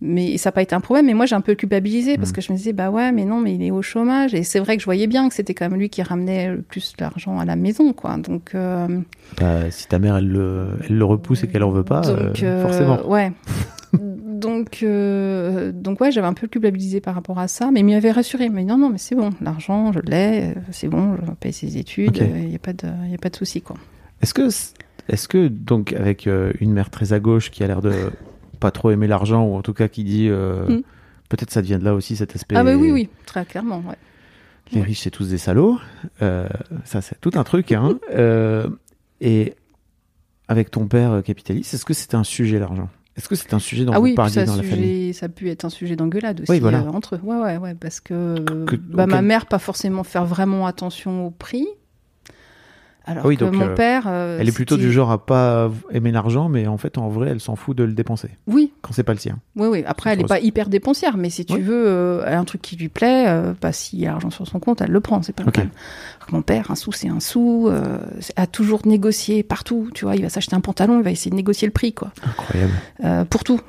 [0.02, 1.06] mais ça n'a pas été un problème.
[1.06, 2.34] Mais moi, j'ai un peu culpabilisé parce Mm.
[2.34, 4.34] que je me disais, bah ouais, mais non, mais il est au chômage.
[4.34, 6.62] Et c'est vrai que je voyais bien que c'était quand même lui qui ramenait le
[6.62, 8.18] plus d'argent à la maison, quoi.
[8.18, 8.88] Donc, euh,
[9.40, 12.42] Bah, Si ta mère elle le, elle le repousse et qu'elle en veut pas, donc
[12.44, 13.08] euh, euh, forcément.
[13.10, 13.32] ouais.
[13.94, 18.12] donc, euh, donc ouais, j'avais un peu culpabilisé par rapport à ça, mais il m'avait
[18.12, 18.50] rassuré.
[18.50, 22.18] Mais non, non, mais c'est bon, l'argent, je l'ai, c'est bon, je paye ses études,
[22.18, 23.76] il n'y a pas de, y a pas de souci, quoi.
[24.22, 24.48] Est-ce que,
[25.10, 26.28] est-ce que donc avec
[26.60, 27.92] une mère très à gauche qui a l'air de
[28.62, 30.82] pas trop aimer l'argent ou en tout cas qui dit euh, Mm.
[31.28, 32.56] peut-être ça devient de là aussi cet aspect.
[32.56, 33.96] Ah bah oui, oui, très clairement, ouais.
[34.72, 35.78] Les riches c'est tous des salauds.
[36.22, 36.48] Euh,
[36.86, 37.74] ça c'est tout un truc.
[37.74, 38.00] Hein.
[38.14, 38.68] Euh,
[39.20, 39.54] et
[40.48, 42.90] avec ton père capitaliste, est-ce que c'était un sujet l'argent?
[43.18, 45.08] Est-ce que c'est un sujet dont ah vous oui, parliez dans la famille?
[45.10, 46.84] sujet, ça a pu être un sujet d'engueulade aussi Oui, voilà.
[46.94, 47.20] entre eux.
[47.24, 51.30] Ouais, ouais, ouais, parce que, Que- bah, ma mère pas forcément faire vraiment attention au
[51.32, 51.68] prix,
[53.06, 54.04] alors oui, que donc, mon euh, père.
[54.08, 57.30] euh, Elle est plutôt du genre à pas aimer l'argent, mais en fait en vrai
[57.32, 59.40] elle s'en fout de le dépenser Oui, quand c'est pas le sien.
[59.56, 59.84] oui, oui.
[59.88, 61.62] Après, elle est trop- pas hyper dépensière, mais si tu Oui.
[61.62, 64.30] veux, euh, elle a un truc qui lui plaît, euh, bah, s'il y a l'argent
[64.30, 65.72] sur son compte, elle le prend, c'est pas le problème.
[66.32, 67.98] Mon père, un sou, c'est un sou, euh,
[68.36, 71.36] a toujours négocié partout, tu vois, il va s'acheter un pantalon, il va essayer de
[71.36, 72.12] négocier le prix, quoi.
[72.26, 72.74] Incroyable.
[73.04, 73.60] Euh, pour tout.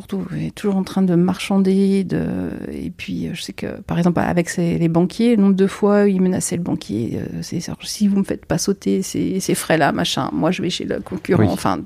[0.00, 0.26] Pour tout.
[0.34, 2.04] Il est toujours en train de marchander.
[2.04, 2.48] De...
[2.72, 5.66] Et puis, euh, je sais que, par exemple, avec ses- les banquiers, le nombre de
[5.66, 9.40] fois où il menaçait le banquier, euh, c'est si vous me faites pas sauter ces,
[9.40, 11.42] ces frais-là, machin, moi je vais chez le concurrent.
[11.42, 11.48] Oui.
[11.50, 11.80] Enfin,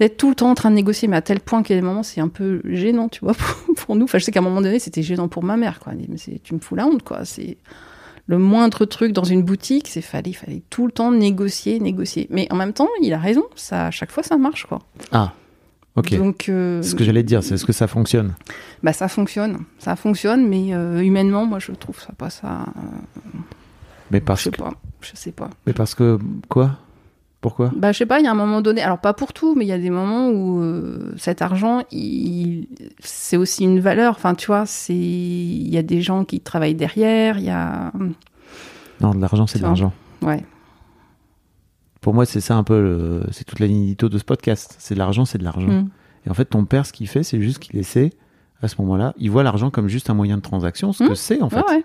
[0.00, 2.02] d'être tout le temps en train de négocier, mais à tel point qu'à des moments,
[2.02, 3.34] c'est un peu gênant, tu vois,
[3.66, 4.04] pour, pour nous.
[4.04, 5.92] Enfin, je sais qu'à un moment donné, c'était gênant pour ma mère, quoi.
[5.92, 7.24] Elle dit, mais tu me fous la honte, quoi.
[7.26, 7.58] C'est
[8.26, 12.26] le moindre truc dans une boutique, c'est fallait, fallait tout le temps négocier, négocier.
[12.30, 13.44] Mais en même temps, il a raison.
[13.54, 14.78] Ça, à chaque fois, ça marche, quoi.
[15.12, 15.34] Ah.
[15.96, 16.16] Ok.
[16.16, 18.34] Donc, euh, C'est ce que j'allais te dire, c'est est-ce que ça fonctionne
[18.82, 22.66] bah ça fonctionne, ça fonctionne, mais euh, humainement, moi je trouve ça pas ça.
[22.76, 23.38] euh,
[24.10, 24.72] Mais Je parce sais que, pas.
[25.00, 25.50] Je sais pas.
[25.66, 26.78] mais parce que quoi?
[27.40, 27.70] Pourquoi?
[27.76, 29.66] Bah, je sais pas, il y a un moment donné, alors pas pour tout, mais
[29.66, 32.66] il y a des moments où euh, cet argent, il,
[33.00, 34.14] c'est aussi une valeur.
[34.16, 37.92] Enfin, tu vois, c'est, il y a des gens qui travaillent derrière, il y a,
[39.00, 39.92] Non, de l'argent, c'est de l'argent.
[40.22, 40.42] ouais.
[42.04, 44.76] Pour moi, c'est ça un peu, c'est toute la ligne de ce podcast.
[44.78, 45.68] C'est de l'argent, c'est de l'argent.
[45.68, 45.88] Mm.
[46.26, 48.10] Et en fait, ton père, ce qu'il fait, c'est juste qu'il essaie,
[48.62, 51.16] à ce moment-là, il voit l'argent comme juste un moyen de transaction, ce que Mm.
[51.16, 51.60] c'est en fait.
[51.62, 51.84] Ouais, ouais.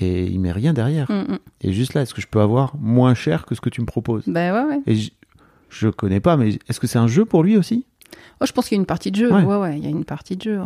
[0.00, 1.08] Et il met rien derrière.
[1.08, 1.38] Mm.
[1.60, 3.86] Et juste là, est-ce que je peux avoir moins cher que ce que tu me
[3.86, 4.24] proposes?
[4.26, 4.80] Bah, ouais, ouais.
[4.88, 5.10] Et je,
[5.68, 7.86] je connais pas, mais est-ce que c'est un jeu pour lui aussi?
[8.40, 9.32] Oh, je pense qu'il y a une partie de jeu.
[9.32, 10.60] Ouais, ouais, il y a une partie de jeu.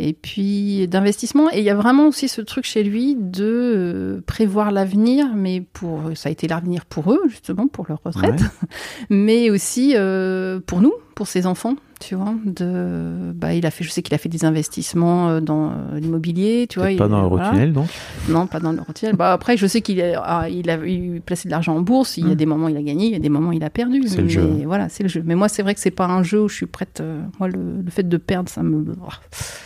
[0.00, 1.50] Et puis d'investissement.
[1.52, 5.60] Et il y a vraiment aussi ce truc chez lui de euh, prévoir l'avenir, mais
[5.60, 8.40] pour ça a été l'avenir pour eux justement pour leur retraite,
[9.10, 11.74] mais aussi euh, pour nous, pour ses enfants.
[12.00, 15.40] Tu vois, de, bah, il a fait, je sais qu'il a fait des investissements euh,
[15.40, 16.92] dans euh, l'immobilier, tu vois.
[16.92, 17.46] Il- pas dans voilà.
[17.46, 17.88] Eurotunnel, donc.
[18.28, 19.16] Non, pas dans l'Eurotunnel.
[19.16, 20.78] bah, après, je sais qu'il a, ah, il a
[21.26, 22.16] placé de l'argent en bourse.
[22.16, 22.36] Il y a Mm.
[22.36, 24.06] des moments il a gagné, il y a des moments il a perdu.
[24.06, 24.62] C'est le jeu.
[24.64, 25.22] Voilà, c'est le jeu.
[25.26, 27.00] Mais moi, c'est vrai que c'est pas un jeu où je suis prête.
[27.00, 28.84] euh, moi, le, le fait de perdre, ça me.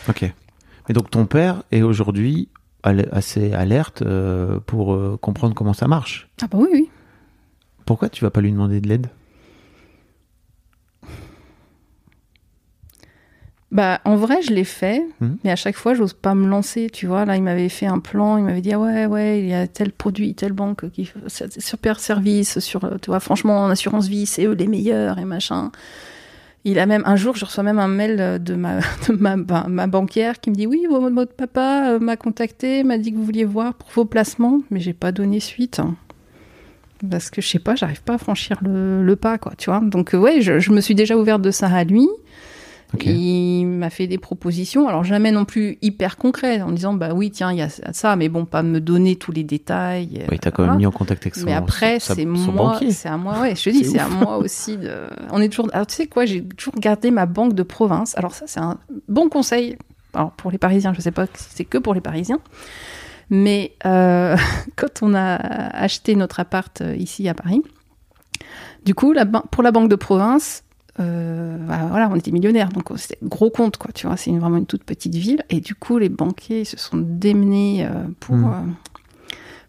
[0.08, 0.22] Ok.
[0.88, 2.48] Mais donc ton père est aujourd'hui
[2.82, 6.28] assez alerte euh, pour euh, comprendre comment ça marche.
[6.42, 6.88] Ah bah oui, oui.
[7.84, 9.08] Pourquoi tu vas pas lui demander de l'aide?
[13.72, 15.38] Bah, en vrai, je l'ai fait, Mhm.
[15.44, 16.90] mais à chaque fois, j'ose pas me lancer.
[16.92, 19.48] Tu vois, là, il m'avait fait un plan, il m'avait dit, ah ouais, ouais, il
[19.48, 21.18] y a tel produit, telle banque qui fait
[21.58, 25.72] super service sur, tu vois, franchement, en assurance vie, c'est eux les meilleurs et machin.
[26.64, 29.64] Il a même, un jour, je reçois même un mail de ma, de ma, bah,
[29.68, 33.24] ma banquière qui me dit, oui, votre papa euh, m'a contacté, m'a dit que vous
[33.24, 35.80] vouliez voir pour vos placements, mais j'ai pas donné suite.
[37.10, 39.80] Parce que je sais pas, j'arrive pas à franchir le, le pas, quoi, tu vois.
[39.80, 42.06] Donc, euh, ouais, je, je me suis déjà ouverte de ça à lui.
[43.00, 47.30] Il m'a fait des propositions, alors jamais non plus hyper concrètes, en disant bah oui
[47.30, 50.20] tiens il y a ça, mais bon pas me donner tous les détails.
[50.22, 50.72] euh, Oui, t'as quand voilà.
[50.72, 53.64] même mis en contact avec son Mais après c'est moi, c'est à moi, ouais, je
[53.64, 54.92] te dis C'est à moi aussi de.
[55.30, 55.68] On est toujours.
[55.72, 58.16] Alors tu sais quoi, j'ai toujours gardé ma banque de province.
[58.18, 58.78] Alors ça c'est un
[59.08, 59.76] bon conseil.
[60.14, 62.38] Alors pour les Parisiens, je sais pas si c'est que pour les Parisiens,
[63.30, 64.36] mais euh,
[64.76, 67.62] quand on a acheté notre appart euh, ici à Paris,
[68.84, 70.64] du coup la pour la banque de province.
[71.00, 74.30] Euh, bah, voilà, on était millionnaires, donc oh, c'était gros compte, quoi, tu vois, c'est
[74.30, 75.42] vraiment une toute petite ville.
[75.50, 78.44] Et du coup, les banquiers se sont démenés euh, pour, Mm.
[78.44, 78.70] euh,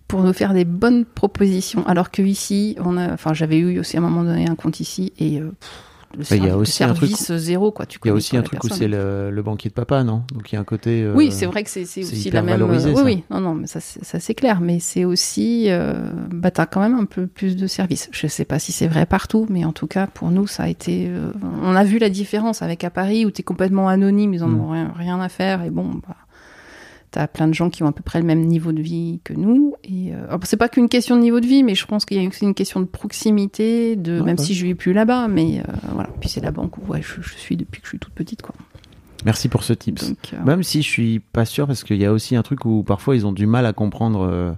[0.08, 1.86] pour nous faire des bonnes propositions.
[1.88, 4.80] Alors que ici, on a, enfin, j'avais eu aussi à un moment donné un compte
[4.80, 5.70] ici et pff,
[6.18, 7.86] le, Bah, il y a aussi un truc- service zéro, quoi.
[7.86, 10.24] Tu Il y a aussi un truc où c'est le, le banquier de papa, non?
[10.34, 11.02] Donc il y a un côté.
[11.04, 12.52] euh, Oui, c'est vrai que c'est aussi la même.
[12.52, 13.04] valorisé, oui, ça.
[13.04, 14.62] oui, non, non, mais ça, c'est- ça c'est clair.
[14.62, 18.10] Mais c'est aussi, euh, bah, t'as quand même un peu plus de services.
[18.12, 20.68] Je sais pas si c'est vrai partout, mais en tout cas pour nous, ça a
[20.68, 21.08] été.
[21.10, 21.32] euh,
[21.64, 24.60] on a vu la différence avec à Paris où t'es complètement anonyme, ils en Mm.
[24.62, 26.16] ont rien, rien à faire et bon, bah,
[27.14, 29.34] t'as plein de gens qui ont à peu près le même niveau de vie que
[29.34, 29.76] nous.
[29.84, 32.26] Et euh, c'est pas qu'une question de niveau de vie, mais je pense qu'il y
[32.26, 34.44] a aussi une question de proximité, de Ouais, même ouais.
[34.44, 36.10] si je vis plus là-bas, mais euh, voilà.
[36.20, 38.42] Puis c'est la banque où ouais, je, je suis depuis que je suis toute petite,
[38.42, 38.56] quoi.
[39.26, 40.10] Merci pour ce tips.
[40.10, 42.66] Donc, euh, Même si je suis pas sûr, parce qu'il y a aussi un truc
[42.66, 44.52] où parfois ils ont du mal à comprendre euh,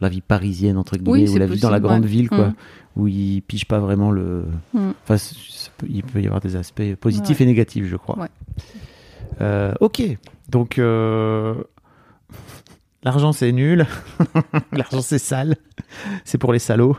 [0.00, 2.08] la vie parisienne, entre guillemets, Oui, ou la vie dans la grande ouais.
[2.08, 2.54] ville, quoi, Mm.
[2.96, 4.44] où ils pigent pas vraiment le.
[4.74, 4.90] Mm.
[5.08, 5.16] Enfin,
[5.78, 7.44] peut- il peut y avoir des aspects positifs Ouais.
[7.44, 8.18] et négatifs, je crois.
[8.18, 8.28] Ouais.
[9.40, 10.02] Euh, ok,
[10.48, 11.54] donc euh,
[13.04, 13.86] l'argent c'est nul,
[14.72, 15.56] l'argent c'est sale,
[16.24, 16.96] c'est pour les salauds.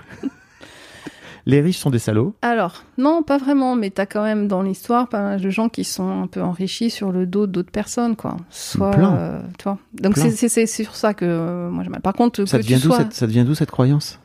[1.48, 2.34] les riches sont des salauds.
[2.42, 5.84] Alors, non, pas vraiment, mais t'as quand même dans l'histoire pas mal de gens qui
[5.84, 8.38] sont un peu enrichis sur le dos d'autres personnes, quoi.
[8.50, 9.16] Soit, Plein.
[9.16, 9.78] euh, tu vois.
[9.94, 12.00] Donc c'est- sur ça que euh, moi j'aime.
[12.02, 14.20] Par contre, Ça que devient tu d'où sois, cette, ça devient d'où cette croyance?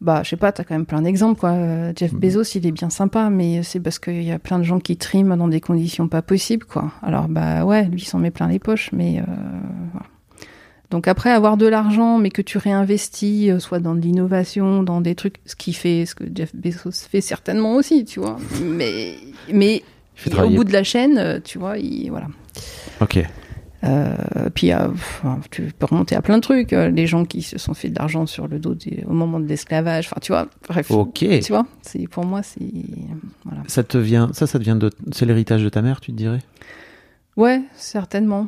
[0.00, 1.50] Bah, je sais pas, t'as quand même plein d'exemples, quoi.
[1.52, 2.18] Euh, Jeff Mhm.
[2.18, 4.96] Bezos, il est bien sympa, mais c'est parce qu'il y a plein de gens qui
[4.96, 6.90] triment dans des conditions pas possibles, quoi.
[7.02, 9.24] Alors, bah ouais, lui, il s'en met plein les poches, mais euh,
[9.92, 10.06] voilà.
[10.94, 15.00] Donc après, avoir de l'argent, mais que tu réinvestis, euh, soit dans de l'innovation, dans
[15.00, 18.36] des trucs, ce qui fait, ce que Jeff Bezos fait certainement aussi, tu vois.
[18.62, 19.16] Mais,
[19.52, 19.82] mais
[20.24, 22.28] Il au bout de la chaîne, euh, tu vois, il, voilà.
[23.00, 23.18] Ok.
[23.82, 24.14] Euh,
[24.54, 26.70] puis enfin, tu peux remonter à plein de trucs.
[26.70, 29.46] les gens qui se sont fait de l'argent sur le dos des- au moment de
[29.48, 30.06] l'esclavage.
[30.06, 30.92] Enfin, tu vois, bref.
[30.92, 31.18] Ok.
[31.18, 32.60] Tu vois, c'est pour moi, c'est
[33.44, 33.62] voilà.
[33.66, 36.16] Ça te vient, ça, ça te vient de, c'est l'héritage de ta mère, tu te
[36.16, 36.38] dirais?
[37.36, 38.46] Ouais, certainement.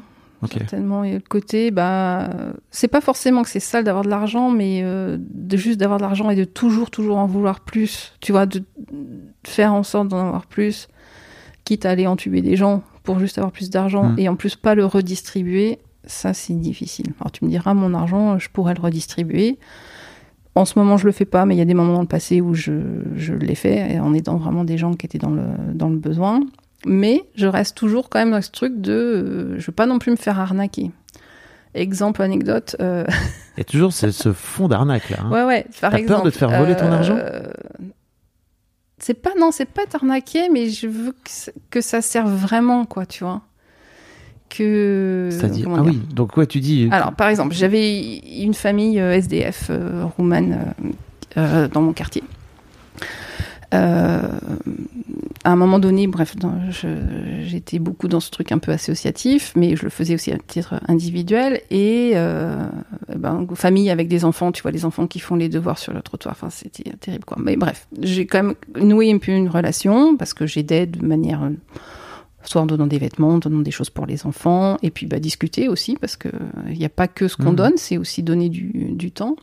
[0.50, 1.04] Certainement.
[1.04, 2.30] Et l'autre côté, bah,
[2.70, 6.02] c'est pas forcément que c'est sale d'avoir de l'argent, mais euh, de juste d'avoir de
[6.02, 8.12] l'argent et de toujours, toujours en vouloir plus.
[8.20, 8.62] Tu vois, de
[9.44, 10.88] faire en sorte d'en avoir plus,
[11.64, 14.18] quitte à aller entuber des gens pour juste avoir plus d'argent Mm.
[14.18, 17.06] et en plus pas le redistribuer, ça c'est difficile.
[17.20, 19.58] Alors tu me diras, mon argent, je pourrais le redistribuer.
[20.54, 22.06] En ce moment, je le fais pas, mais il y a des moments dans le
[22.06, 22.72] passé où je,
[23.14, 25.44] je l'ai fait, en aidant vraiment des gens qui étaient dans le,
[25.74, 26.40] dans le besoin.
[26.86, 28.92] Mais je reste toujours quand même dans ce truc de.
[28.92, 30.90] euh, je veux pas non plus me faire arnaquer.
[31.74, 32.76] exemple, anecdote.
[32.80, 33.04] euh,
[33.56, 35.18] Il y a toujours ce, ce fond d'arnaque là.
[35.24, 35.30] hein.
[35.30, 35.66] Ouais, ouais.
[35.80, 37.18] Par T'as peur de te faire voler ton argent?
[38.98, 42.86] C'est pas non, c'est pas t'arnaquer, mais je veux que, ça- que ça serve vraiment,
[42.86, 43.42] quoi, tu vois.
[44.48, 45.28] Que.
[45.32, 49.66] C'est-à-dire ah oui, donc quoi tu dis Alors, par exemple, j'avais une famille euh, SDF
[49.70, 50.90] euh, roumaine euh,
[51.36, 52.22] euh, dans mon quartier.
[53.74, 54.22] Euh,
[55.44, 56.34] à un moment donné, bref,
[57.44, 60.80] j'étais beaucoup dans ce truc un peu associatif, mais je le faisais aussi à titre
[60.88, 61.60] individuel.
[61.70, 62.66] Et euh,
[63.16, 66.02] ben, famille avec des enfants, tu vois, les enfants qui font les devoirs sur le
[66.02, 66.34] trottoir.
[66.36, 67.36] Enfin, c'était terrible, quoi.
[67.40, 71.42] Mais bref, j'ai quand même noué un peu une relation parce que j'aidais de manière
[71.44, 71.50] euh,
[72.42, 75.18] soit en donnant des vêtements, en donnant des choses pour les enfants, et puis bah,
[75.18, 76.28] discuter aussi, parce que
[76.68, 77.56] il n'y a pas que ce qu'on Mhm.
[77.56, 79.36] donne, c'est aussi donner du, du temps.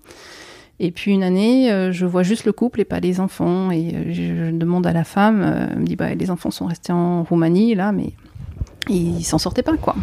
[0.80, 3.92] Et puis une année, euh, je vois juste le couple et pas les enfants, et
[3.94, 6.92] euh, je, demande à la femme, euh, elle me dit bah les enfants sont restés
[6.92, 8.14] en Roumanie là, mais
[8.90, 9.96] ils s'en sortaient pas quoi.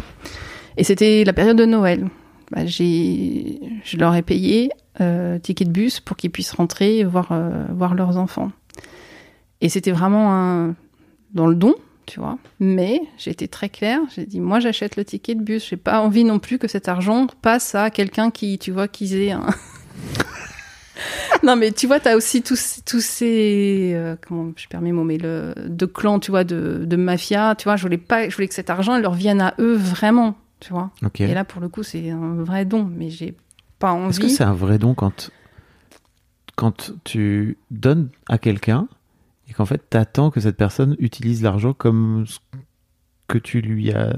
[0.77, 2.07] Et c'était la période de Noël.
[2.51, 7.33] Bah, j'ai, je leur ai payé euh, ticket de bus pour qu'ils puissent rentrer voir
[7.69, 8.51] voir leurs enfants.
[9.59, 10.75] Et c'était vraiment un
[11.33, 12.37] dans le don, tu vois.
[12.59, 13.99] Mais j'ai été très claire.
[14.15, 15.69] J'ai dit, moi, j'achète le ticket de bus.
[15.69, 19.15] J'ai pas envie non plus que cet argent passe à quelqu'un qui, tu vois, qui
[19.15, 19.45] ait un.
[21.43, 25.17] non, mais tu vois, t'as aussi tous, tous ces, euh, comment je permets mon mais
[25.17, 27.55] le, de clans, tu vois, de, de mafia.
[27.55, 29.75] Tu vois, je voulais pas, je voulais que cet argent il leur vienne à eux
[29.75, 30.91] vraiment, tu vois.
[31.19, 33.35] Et là, pour le coup, c'est un vrai don, mais j'ai
[33.79, 34.33] pas Est-ce que envie.
[34.33, 35.31] c'est un vrai don quand,
[36.55, 38.87] quand tu donnes à quelqu'un
[39.49, 42.39] et qu'en fait t'attends que cette personne utilise l'argent comme ce
[43.27, 44.15] que tu lui as.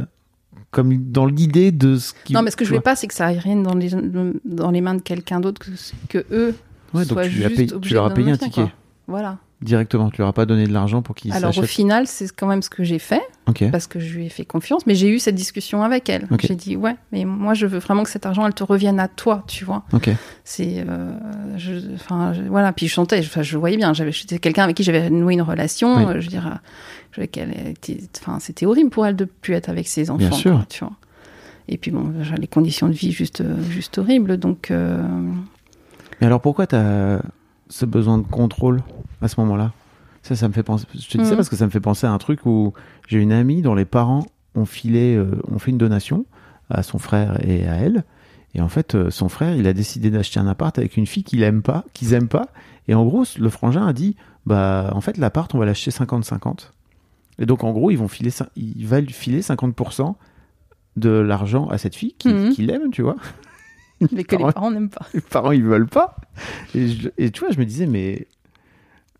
[0.71, 2.33] comme dans l'idée de ce qui.
[2.33, 3.91] Non, mais ce que je tu voulais pas, c'est que ça aille rien dans les,
[4.43, 5.71] dans les mains de quelqu'un d'autre que,
[6.09, 6.55] que eux
[6.93, 8.71] Ouais, donc tu, payé- tu leur as payé un ticket quoi.
[9.07, 9.37] Voilà.
[9.61, 10.09] directement.
[10.09, 12.61] Tu leur as pas donné de l'argent pour qu'ils Alors au final, c'est quand même
[12.61, 13.21] ce que j'ai fait
[13.71, 16.27] parce que je lui ai fait confiance, mais j'ai eu cette discussion avec elle.
[16.41, 19.07] J'ai dit ouais, mais moi je veux vraiment que cet argent elle te revienne à
[19.09, 19.83] toi, tu vois.
[20.45, 21.11] C'est, euh,
[21.95, 22.71] enfin voilà.
[22.71, 23.93] Puis je enfin je voyais bien.
[23.93, 25.97] J'avais, c'était quelqu'un avec qui j'avais noué une relation.
[25.97, 26.03] Oui.
[26.05, 26.59] euh, je veux dire,
[27.17, 27.73] euh,
[28.21, 30.19] enfin c'était horrible pour elle de plus être avec ses enfants.
[30.19, 30.51] Bien sûr.
[30.53, 30.93] quoi, tu vois.
[31.67, 34.37] Et puis bon, les conditions de vie juste, juste horribles.
[34.37, 35.01] Donc euh,
[36.23, 37.21] Mais alors pourquoi tu as
[37.69, 38.81] ce besoin de contrôle
[39.21, 39.73] à ce moment-là?
[40.21, 40.85] Ça, ça me fait penser.
[40.93, 41.35] Je te dis ça Mhm.
[41.35, 42.73] parce que ça me fait penser à un truc où
[43.09, 46.25] j'ai une amie dont les parents ont filé, euh, ont fait une donation
[46.69, 48.05] à son frère et à elle.
[48.55, 51.23] Et en fait, euh, son frère, il a décidé d'acheter un appart avec une fille
[51.25, 52.47] qu'il aime pas, qu'ils aiment pas.
[52.87, 56.71] Et en gros, le frangin a dit, bah, en fait, l'appart, on va l'acheter 50-50.
[57.39, 60.15] Et donc, en gros, ils vont filer, cin- il va filer 50%
[60.95, 62.49] de l'argent à cette fille qui, Mhm.
[62.51, 63.15] qui l'aime, tu vois.
[64.11, 65.05] Mais que les parents- n'aiment pas.
[65.13, 66.15] les parents ils veulent pas.
[66.75, 68.27] Et, je- et tu vois, je me disais, mais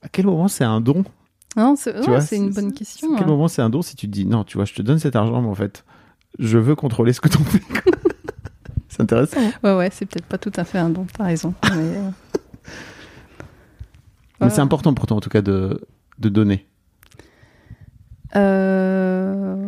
[0.02, 1.04] à quel moment c'est un don?
[1.56, 1.92] Non, c'est,
[2.36, 3.14] une bonne question.
[3.14, 3.30] À quel hein.
[3.30, 5.16] moment c'est un don si tu te dis, non, tu vois, je te donne cet
[5.16, 5.84] argent, mais en fait,
[6.40, 7.62] je veux contrôler ce que t'en fais.
[8.90, 9.40] c'est intéressant.
[9.40, 9.52] hein.
[9.64, 11.54] Ouais, ouais, c'est peut-être pas tout à fait un don, t'as raison.
[11.66, 12.10] Mais, euh,
[14.40, 14.50] Mais Ouais.
[14.50, 15.80] c'est important pour toi, en tout cas, de,
[16.20, 16.66] de donner.
[18.36, 19.63] Euh.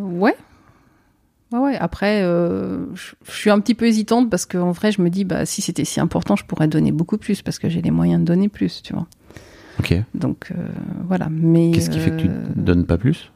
[1.76, 5.46] Après, euh, je suis un petit peu hésitante parce qu'en vrai, je me dis, bah,
[5.46, 8.26] si c'était si important, je pourrais donner beaucoup plus parce que j'ai les moyens de
[8.26, 9.06] donner plus, tu vois.
[9.78, 9.94] Ok.
[10.14, 10.68] Donc, euh,
[11.06, 11.28] voilà.
[11.30, 11.70] Mais.
[11.72, 13.30] Qu'est-ce qui fait que tu euh, donnes pas plus?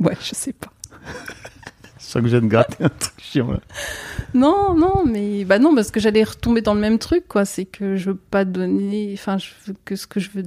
[0.00, 0.72] Ouais, je sais pas.
[2.08, 3.60] Je sens que je viens de gratter un truc chiant là.
[4.32, 5.44] Non, non, mais.
[5.44, 7.44] Bah, non, parce que j'allais retomber dans le même truc, quoi.
[7.44, 9.10] C'est que je veux pas donner.
[9.12, 10.42] Enfin, je veux que ce que je veux.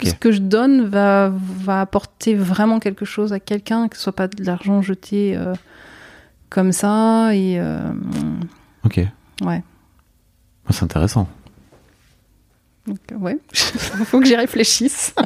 [0.00, 4.02] Que ce que je donne va, va apporter vraiment quelque chose à quelqu'un, que ce
[4.04, 5.52] soit pas de l'argent jeté euh,
[6.48, 7.34] comme ça.
[7.34, 7.60] Et.
[7.60, 7.90] euh,
[8.86, 8.96] Ok.
[9.42, 9.62] ouais.
[10.66, 11.28] Ah, C'est intéressant.
[12.86, 13.58] Donc, ouais, il
[14.06, 15.14] faut que j'y réfléchisse.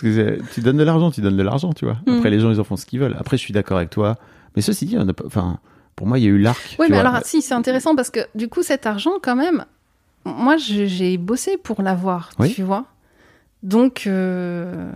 [0.00, 1.96] Parce que euh, tu donnes de l'argent, tu donnes de l'argent, tu vois.
[2.06, 2.16] Mm.
[2.18, 3.16] Après, les gens, ils en font ce qu'ils veulent.
[3.18, 4.16] Après, je suis d'accord avec toi.
[4.54, 5.58] Mais ceci dit, on a pas- enfin,
[5.94, 6.76] pour moi, il y a eu l'arc.
[6.78, 7.08] Oui, mais vois.
[7.10, 9.64] alors, si, c'est intéressant parce que du coup, cet argent, quand même,
[10.24, 12.52] moi, j'ai bossé pour l'avoir, Oui.
[12.52, 12.84] tu vois.
[13.62, 14.90] Donc, euh,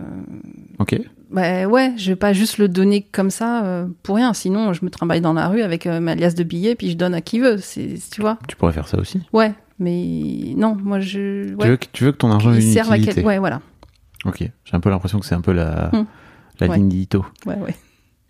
[0.79, 0.99] Ok.
[1.31, 4.33] bah, ouais, je vais pas juste le donner comme ça euh, pour rien.
[4.33, 6.95] Sinon, je me trimballe dans la rue avec euh, ma liasse de billets puis je
[6.95, 7.57] donne à qui veut.
[7.57, 8.37] C'est, tu vois.
[8.47, 9.19] Tu pourrais faire ça aussi.
[9.33, 11.55] Ouais, mais non, moi, je.
[11.55, 13.15] Tu, veux que, tu veux que ton argent ait une serve à utilité.
[13.15, 13.25] quel...
[13.25, 13.61] Ouais, voilà.
[14.25, 14.37] Ok.
[14.39, 16.05] J'ai un peu l'impression que c'est un peu la, Mm.
[16.59, 16.75] la Ouais.
[16.77, 17.25] ligne d'Ito.
[17.45, 17.75] Ouais, ouais.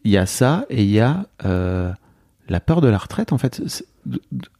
[0.04, 1.91] Il y a ça et il y a euh,
[2.49, 3.62] la peur de la retraite, en fait.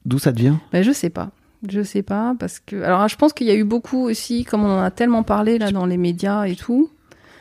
[0.06, 0.56] D'où ça devient?
[0.72, 1.32] Ben, je sais pas.
[1.70, 4.64] Je sais pas parce que alors je pense qu'il y a eu beaucoup aussi comme
[4.64, 6.90] on en a tellement parlé là dans les médias et tout.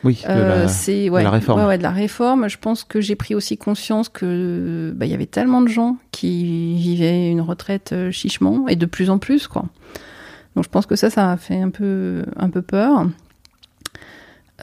[0.03, 1.59] Oui, de euh, la- c'est ouais, la réforme.
[1.59, 2.47] ouais, ouais, de la réforme.
[2.47, 5.97] Je pense que j'ai pris aussi conscience que bah, il y avait tellement de gens
[6.11, 9.65] qui vivaient une retraite euh, chichement et de plus en plus quoi.
[10.55, 13.07] Donc je pense que ça ça m'a fait un peu un peu peur.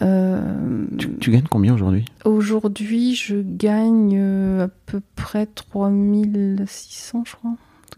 [0.02, 2.04] Euh, Tu, tu gagnes combien aujourd'hui?
[2.24, 7.50] Aujourd'hui, je gagne euh, à peu près 3600, je crois.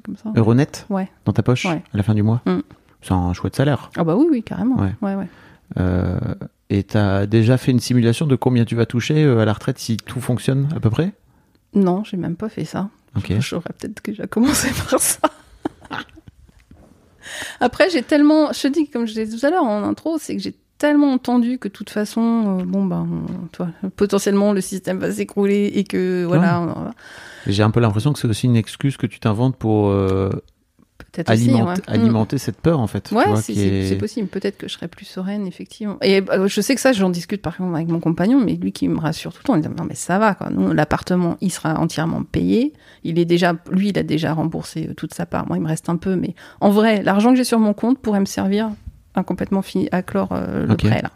[0.05, 0.33] Comme ça.
[0.35, 0.87] Euro net?
[0.89, 1.11] Ouais.
[1.27, 1.67] Dans ta poche?
[1.67, 1.83] Ouais.
[1.93, 2.41] à la fin du mois?
[2.47, 2.61] Mm.
[3.03, 3.91] C'est un chouette salaire.
[3.97, 4.77] Ah bah oui, oui, carrément.
[4.77, 4.95] Ouais.
[5.03, 5.29] Ouais, ouais.
[5.79, 6.19] Euh,
[6.71, 9.53] et tu as déjà fait une simulation de combien tu vas toucher euh, à la
[9.53, 11.13] retraite si tout fonctionne à peu près?
[11.75, 12.89] Non, j'ai même pas fait ça.
[13.17, 13.33] Ok.
[13.41, 15.19] J'aurais peut-être déjà commencé par ça.
[17.61, 20.35] Après, j'ai tellement, je te dis, comme je disais tout à l'heure en intro, c'est
[20.37, 24.61] que j'ai tellement entendu que de toute façon, euh, bon, ben, on- vois, potentiellement le
[24.63, 26.91] système va s'écrouler et que voilà, on-
[27.47, 30.31] J'ai un peu l'impression que c'est aussi une excuse que tu t'inventes pour euh,
[31.19, 31.31] aussi.
[31.31, 31.95] alimenter, ouais.
[31.95, 33.11] alimenter cette peur en fait.
[33.13, 34.29] Ouais, c'est est- possible.
[34.29, 35.99] Peut-être que je serais plus sereine, effectivement.
[36.03, 38.73] Et euh, je sais que ça, j'en discute par exemple avec mon compagnon, mais lui
[38.73, 40.49] qui me rassure tout le temps, il dit non mais ça va quoi.
[40.51, 42.73] Nous, l'appartement, il sera entièrement payé.
[43.05, 45.47] Il est déjà, lui, il a déjà remboursé euh, toute sa part.
[45.47, 47.99] Moi, il me reste un peu, mais en vrai, l'argent que j'ai sur mon compte
[47.99, 48.71] pourrait me servir
[49.15, 51.11] à complètement fini, à clore euh, le prêt là.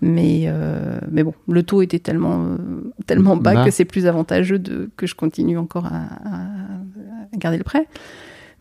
[0.00, 2.56] Mais euh, mais bon, le taux était tellement euh,
[3.06, 5.90] tellement bas que c'est plus avantageux de que je continue encore à,
[6.24, 6.42] à-
[7.32, 7.86] à garder le prêt.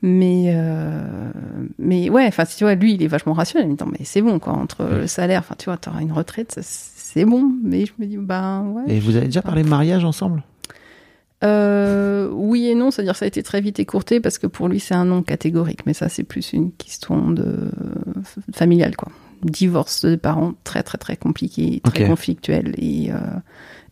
[0.04, 1.32] Mais euh,
[1.80, 3.68] mais ouais, enfin tu vois, lui il est vachement rationnel.
[3.68, 5.00] Il me dit Non, mais c'est bon quoi entre Ouais.
[5.02, 7.52] le salaire, enfin tu vois, t'auras une retraite, c'est bon.
[7.64, 8.84] Mais je me dis bah ouais.
[8.96, 10.44] Et vous avez déjà parlé mariage ensemble?
[11.44, 14.80] Euh, oui et non, c'est-à-dire ça a été très vite écourté parce que pour lui
[14.80, 17.72] c'est un non catégorique, mais ça c'est plus une question de
[18.54, 19.12] familiale quoi.
[19.44, 23.18] Divorce de parents très très très compliqué, très conflictuel et euh,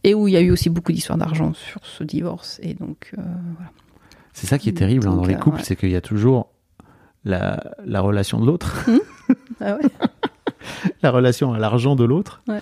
[0.04, 3.12] et où il y a eu aussi beaucoup d'histoires d'argent sur ce divorce et donc
[3.18, 3.22] euh,
[3.56, 3.72] voilà.
[4.34, 5.64] C'est ça qui est terrible hein, dans les couples, ouais.
[5.64, 6.50] c'est qu'il y a toujours
[7.26, 8.86] la, la relation de l'autre,
[9.60, 9.90] Ah ouais.
[11.02, 12.42] la relation à l'argent de l'autre.
[12.48, 12.62] Ouais.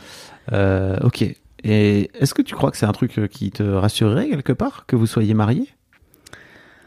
[1.03, 1.25] Ok.
[1.63, 4.85] Et est-ce que tu crois que c'est un truc euh, qui te rassurerait quelque part
[4.85, 5.67] que vous soyez mariés?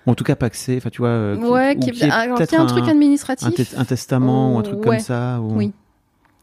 [0.06, 1.08] En tout cas paxé, enfin tu vois.
[1.10, 3.46] euh, qui- ouais, ou qui, ait alors, peut-être un truc administratif.
[3.46, 4.84] un te- un testament ou un truc Ouais.
[4.96, 5.40] comme ça.
[5.40, 5.56] Ou...
[5.56, 5.72] Oui.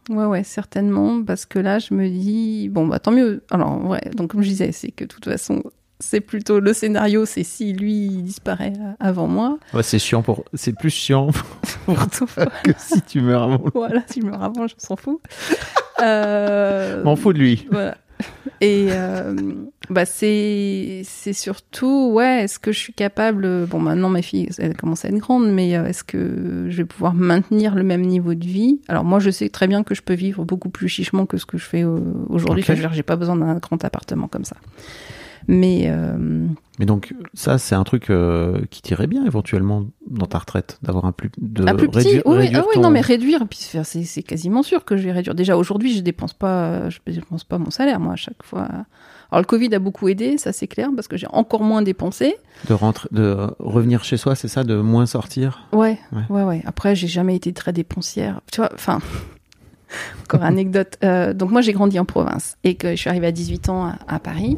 [0.09, 3.43] Ouais, ouais, certainement, parce que là, je me dis, bon, bah, tant mieux.
[3.51, 5.63] Alors, ouais, donc, comme je disais, c'est que de toute façon,
[5.99, 9.57] c'est plutôt le scénario, c'est si lui il disparaît euh, avant moi.
[9.73, 11.27] Ouais, c'est chiant pour, c'est plus chiant
[11.85, 13.63] pour toi que si tu meurs avant.
[13.73, 15.19] Voilà, si je me avant, je s'en fous.
[16.01, 17.67] Euh, M'en fous de lui.
[17.71, 17.97] Voilà.
[18.61, 19.35] Et euh,
[19.89, 24.75] bah c'est c'est surtout ouais est-ce que je suis capable bon maintenant mes filles elles
[24.75, 28.33] commencent à être grandes mais euh, est-ce que je vais pouvoir maintenir le même niveau
[28.33, 28.81] de vie?
[28.87, 31.45] Alors moi je sais très bien que je peux vivre beaucoup plus chichement que ce
[31.45, 31.99] que je fais euh,
[32.29, 32.63] aujourd'hui.
[32.63, 32.65] Ok.
[32.65, 34.57] Enfin, je veux dire, j'ai pas besoin d'un grand appartement comme ça
[35.47, 36.47] mais euh,
[36.79, 41.05] Mais donc ça, c'est un truc euh, qui t'irait bien éventuellement dans ta retraite, d'avoir
[41.05, 43.59] un plus de un plus petit réduire, oui, réduire ah oui non mais réduire puis
[43.59, 47.57] c'est quasiment sûr que je vais réduire déjà aujourd'hui je dépense pas je dépense pas
[47.57, 48.67] mon salaire moi à chaque fois
[49.29, 52.37] alors le Covid a beaucoup aidé ça c'est clair parce que j'ai encore moins dépensé
[52.69, 55.67] de rentrer, de revenir chez soi, c'est ça, de moins sortir?
[55.71, 56.23] Ouais, Ouais.
[56.29, 56.63] ouais, ouais.
[56.65, 58.41] Après, j'ai jamais été très dépensière.
[58.51, 58.99] Tu vois, enfin,
[60.23, 60.97] encore anecdote.
[61.03, 63.85] Euh, donc moi, j'ai grandi en province et que je suis arrivée à 18 ans
[63.85, 64.57] à, à Paris.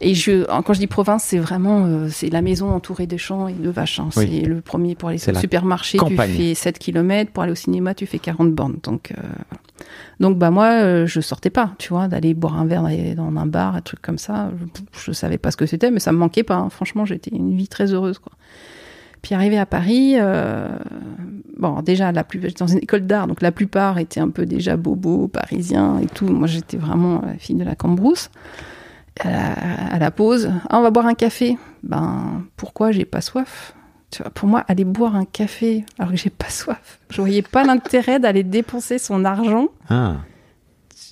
[0.00, 3.48] Et je, quand je dis province, c'est vraiment, euh, c'est la maison entourée de champs
[3.48, 4.00] et de vaches.
[4.00, 4.08] hein.
[4.16, 4.40] Oui.
[4.42, 6.30] C'est le premier pour aller au supermarché, campagne.
[6.30, 7.30] tu fais 7 km.
[7.32, 8.76] Pour aller au cinéma, tu fais 40 bornes.
[8.82, 9.22] Donc, euh,
[10.20, 12.82] donc bah moi, je sortais pas, tu vois, d'aller boire un verre
[13.16, 14.50] dans un bar, un truc comme ça.
[14.58, 16.56] Je, je savais pas ce que c'était, mais ça me manquait pas.
[16.56, 16.68] hein.
[16.70, 18.32] Franchement, j'étais une vie très heureuse, quoi.
[19.22, 20.68] Puis arrivé à Paris, euh,
[21.58, 24.46] bon déjà la plus, j'étais dans une école d'art, donc la plupart étaient un peu
[24.46, 26.26] déjà bobos, parisiens et tout.
[26.26, 28.30] Moi j'étais vraiment la fille de la cambrousse.
[29.22, 29.52] À la,
[29.94, 31.58] à la pause, ah, on va boire un café.
[31.82, 33.74] Ben pourquoi j'ai pas soif?
[34.10, 37.42] Tu vois, pour moi, aller boire un café alors que j'ai pas soif, je voyais
[37.42, 39.68] pas l'intérêt d'aller dépenser son argent.
[39.90, 40.16] Ah,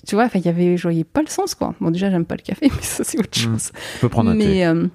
[0.07, 1.75] Tu vois, enfin, il y avait, je voyais pas le sens, quoi.
[1.79, 3.53] Bon, déjà, j'aime pas le café, mais ça, c'est autre Mm.
[3.53, 3.71] chose.
[3.93, 4.39] tu peux prendre un thé.
[4.47, 4.87] Mais, euh,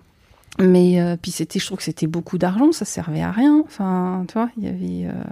[0.60, 3.62] mais euh, puis c'était, je trouve que c'était beaucoup d'argent, ça servait à rien.
[3.66, 5.08] Enfin, tu vois, il y avait.
[5.12, 5.22] euh,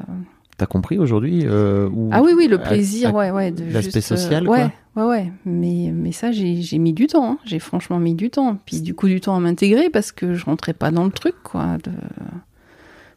[0.59, 3.51] T'as compris aujourd'hui euh, Ah oui, oui, le plaisir, à- ouais, ouais.
[3.51, 5.05] de l'aspect juste, euh, social, ouais, quoi.
[5.05, 5.33] ouais, ouais.
[5.45, 7.33] Mais, mais ça, j'ai, j'ai mis du temps.
[7.33, 7.39] hein.
[7.45, 8.59] J'ai franchement mis du temps.
[8.67, 11.35] Puis du coup, du temps à m'intégrer parce que je rentrais pas dans le truc,
[11.43, 11.79] quoi.
[11.83, 11.91] De...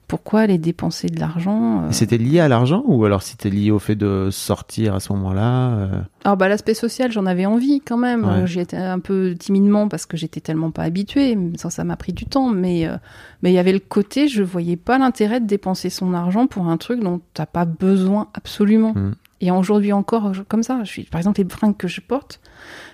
[0.08, 3.80] Pourquoi aller dépenser de l'argent euh, C'était lié à l'argent ou alors c'était lié au
[3.80, 7.98] fait de sortir à ce moment-là euh, Alors bah l'aspect social, j'en avais envie quand
[7.98, 8.24] même.
[8.24, 8.46] Ouais.
[8.46, 11.36] J'y étais un peu timidement parce que j'étais tellement pas habituée.
[11.56, 12.98] Ça, ça m'a pris du temps, mais euh,
[13.42, 16.68] mais il y avait le côté, je voyais pas l'intérêt de dépenser son argent pour
[16.68, 18.94] un truc dont t'as pas besoin absolument.
[18.94, 19.14] Mm.
[19.42, 22.40] Et aujourd'hui encore, comme ça, je suis, par exemple, les fringues que je porte,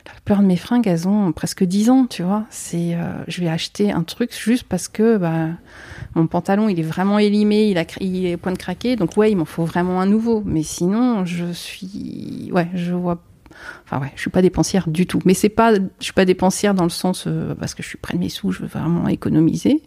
[0.08, 2.46] la plupart de mes fringues, elles ont presque 10 ans, tu vois.
[2.50, 5.50] C'est, euh, je vais acheter un truc juste parce que bah,
[6.16, 9.18] mon pantalon, il est vraiment élimé, il, a, il est au point de craquer, donc
[9.18, 10.42] ouais, il m'en faut vraiment un nouveau.
[10.46, 13.22] Mais sinon, je suis, ouais, je vois,
[13.86, 15.20] enfin ouais, je suis pas dépensière du tout.
[15.26, 18.00] Mais c'est pas, je suis pas dépensière dans le sens euh, parce que je suis
[18.00, 19.84] près de mes sous, je veux vraiment économiser.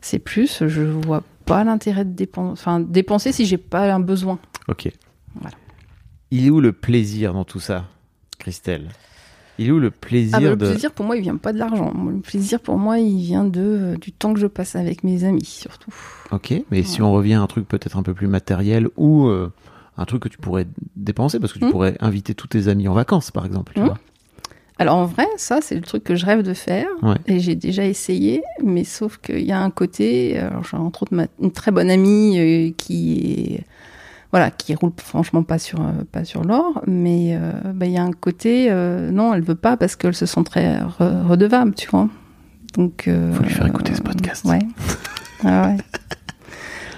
[0.00, 4.40] C'est plus, je vois pas l'intérêt de dépenser, enfin dépenser si j'ai pas un besoin.
[4.66, 4.90] Ok.
[5.36, 5.56] Voilà.
[6.30, 7.84] Il est où le plaisir dans tout ça
[8.38, 8.88] Christelle?
[9.58, 10.66] Il est où le plaisir Ah bah, le de.
[10.66, 11.92] plaisir pour moi, il vient pas de l'argent.
[12.10, 15.24] Le plaisir pour moi, il vient de euh, du temps que je passe avec mes
[15.24, 15.94] amis, surtout.
[16.30, 19.50] Ok, mais si on revient à un truc peut-être un peu plus matériel ou euh,
[19.96, 21.70] un truc que tu pourrais dépenser parce que tu Hmm.
[21.70, 23.72] pourrais inviter tous tes amis en vacances par exemple.
[23.74, 23.84] Tu Hmm.
[23.86, 23.98] vois.
[24.78, 27.16] Alors en vrai, ça c'est le truc que je rêve de faire Ouais.
[27.26, 30.38] et j'ai déjà essayé, mais sauf qu'il y a un côté,
[30.70, 33.64] j'ai entre autres ma- une très bonne amie euh, qui est
[34.32, 37.98] voilà, qui roule franchement pas sur euh, pas sur l'or, mais euh, bah, il y
[37.98, 41.88] a un côté euh, non, elle veut pas parce qu'elle se sentirait re- redevable, tu
[41.88, 42.08] vois.
[42.76, 44.44] Donc euh, Faut lui faire écouter ce podcast.
[44.44, 44.58] Ouais.
[45.44, 45.76] Ah ouais.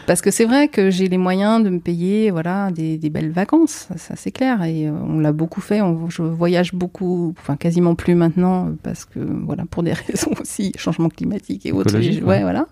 [0.07, 3.31] Parce que c'est vrai que j'ai les moyens de me payer voilà des, des belles
[3.31, 4.63] vacances, ça, c'est clair.
[4.63, 5.83] Et on l'a beaucoup fait.
[5.83, 10.73] On, je voyage beaucoup, enfin quasiment plus maintenant parce que voilà pour des raisons aussi
[10.79, 11.95] changement climatique et autres.
[11.99, 12.41] Ouais.
[12.43, 12.69] voilà.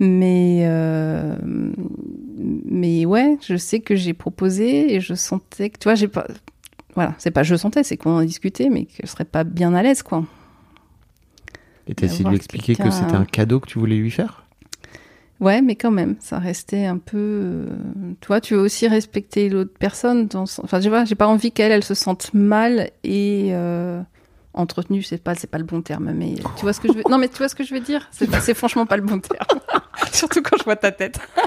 [0.00, 1.36] Mais euh,
[2.64, 6.26] mais ouais, je sais que j'ai proposé et je sentais que tu vois j'ai pas
[6.94, 9.74] voilà c'est pas je sentais c'est qu'on en discutait mais que je serais pas bien
[9.74, 10.24] à l'aise quoi.
[11.86, 14.46] Et t'as essayé de lui expliquer que c'était un cadeau que tu voulais lui faire?
[15.40, 17.16] Ouais, mais quand même, ça restait un peu.
[17.16, 17.66] euh,
[18.20, 20.26] Tu vois, tu veux aussi respecter l'autre personne.
[20.26, 24.02] Dans Enfin, j'ai pas, j'ai pas envie qu'elle, elle se sente mal et euh,
[24.54, 25.02] entretenue.
[25.02, 27.02] C'est pas, c'est pas le bon terme, mais tu vois ce que je veux.
[27.08, 28.08] Non, mais tu vois ce que je veux dire?
[28.10, 29.60] C'est, franchement pas le bon terme.
[30.12, 31.20] Surtout quand je vois ta tête.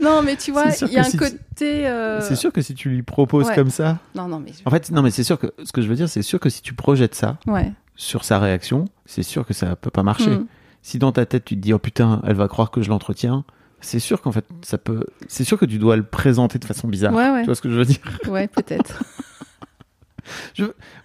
[0.00, 1.86] non, mais tu vois, il y a un si côté.
[1.86, 3.54] euh, C'est sûr que si tu lui proposes ouais.
[3.54, 3.98] comme ça.
[4.14, 4.52] Non, non, mais.
[4.64, 6.48] En fait, non, mais c'est sûr que ce que je veux dire, c'est sûr que
[6.50, 7.72] si tu projettes ça Ouais.
[7.94, 10.30] sur sa réaction, c'est sûr que ça peut pas marcher.
[10.30, 10.46] Mm.
[10.82, 13.44] Si dans ta tête tu te dis oh putain, elle va croire que je l'entretiens,
[13.80, 16.86] c'est sûr qu'en fait ça peut, c'est sûr que tu dois le présenter de façon
[16.88, 17.12] bizarre.
[17.12, 17.40] Ouais.
[17.40, 17.98] Tu vois ce que je veux dire?
[18.28, 19.02] Ouais, peut-être.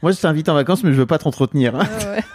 [0.02, 1.76] Moi, je t'invite en vacances, mais je veux pas t'entretenir.
[1.76, 1.86] hein.
[2.00, 2.24] Ouais, ouais.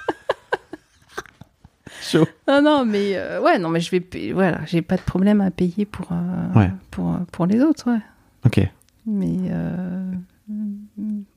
[2.03, 2.26] Chaud.
[2.47, 5.51] Non, non, mais euh, ouais, non, mais je vais, voilà, j'ai pas de problème à
[5.51, 6.70] payer pour euh, Ouais.
[6.91, 7.99] pour euh, pour les autres, ouais.
[8.45, 8.61] Ok.
[9.07, 10.12] Mais euh,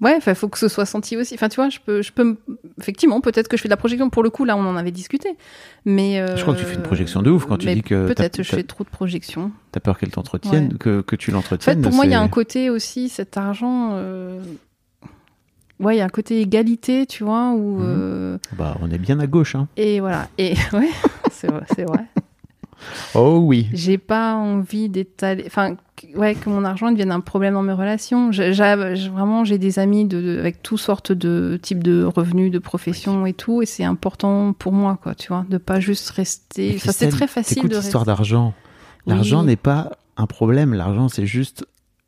[0.01, 1.33] ouais, il faut que ce soit senti aussi.
[1.35, 2.37] Enfin, tu vois, je peux, je peux, m-
[2.79, 4.09] effectivement, peut-être que je fais de la projection.
[4.09, 5.37] Pour le coup, là, on en avait discuté.
[5.85, 8.37] Mais Je crois que tu fais une projection de ouf quand tu dis que peut-être
[8.43, 9.51] je fais trop de projections.
[9.71, 10.77] T'as peur qu'elle t'entretienne, Ouais.
[10.79, 11.81] que, que tu En fait, l'entretiennes.
[11.81, 13.91] pour moi, il y a un côté aussi, cet argent.
[15.79, 17.85] Ouais, il y a un côté égalité, tu vois, où Mhm.
[17.85, 19.67] euh, Bah, on est bien à gauche, hein.
[19.77, 20.27] et voilà.
[20.37, 20.89] Et ouais,
[21.31, 21.47] c'est
[21.85, 22.05] vrai.
[23.13, 23.67] Oh oui.
[23.73, 27.73] J'ai pas envie d'étaler, enfin, que- ouais, que mon argent devienne un problème dans mes
[27.73, 28.31] relations.
[28.31, 33.25] Vraiment, j'ai des amis de, de- avec toutes sortes de types de revenus, de professions
[33.25, 36.73] et tout, et c'est important pour moi, quoi, tu vois, de pas juste rester.
[36.75, 38.05] Enfin, c'est très facile de l'histoire rester.
[38.05, 38.53] d'argent.
[39.05, 39.47] L'argent Oui.
[39.47, 40.73] n'est pas un problème.
[40.73, 41.65] L'argent, c'est juste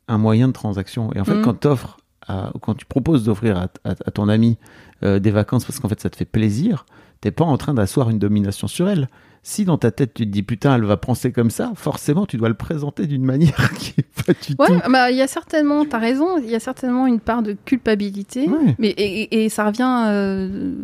[0.08, 1.12] un moyen de transaction.
[1.14, 1.42] Et en fait, Mhm.
[1.42, 1.98] quand t'offres,
[2.32, 4.58] à- quand tu proposes d'offrir à, à- à ton ami
[5.02, 6.86] euh, des vacances parce qu'en fait ça te fait plaisir,
[7.20, 9.08] t'es pas en train d'asseoir une domination sur elle.
[9.44, 12.36] Si dans ta tête tu te dis putain elle va penser comme ça, forcément tu
[12.36, 14.90] dois le présenter d'une manière qui est pas du Ouais, tout.
[14.92, 18.48] bah il y a certainement, t'as raison, il y a certainement une part de culpabilité,
[18.48, 18.76] Ouais.
[18.78, 20.04] mais et, et- et ça revient.
[20.08, 20.74] euh,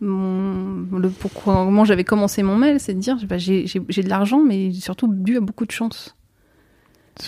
[0.00, 4.02] mon, le pourquoi comment j'avais commencé mon mail, c'est de dire bah, j'ai j'ai- j'ai
[4.02, 6.14] de l'argent, mais surtout dû à beaucoup de chance.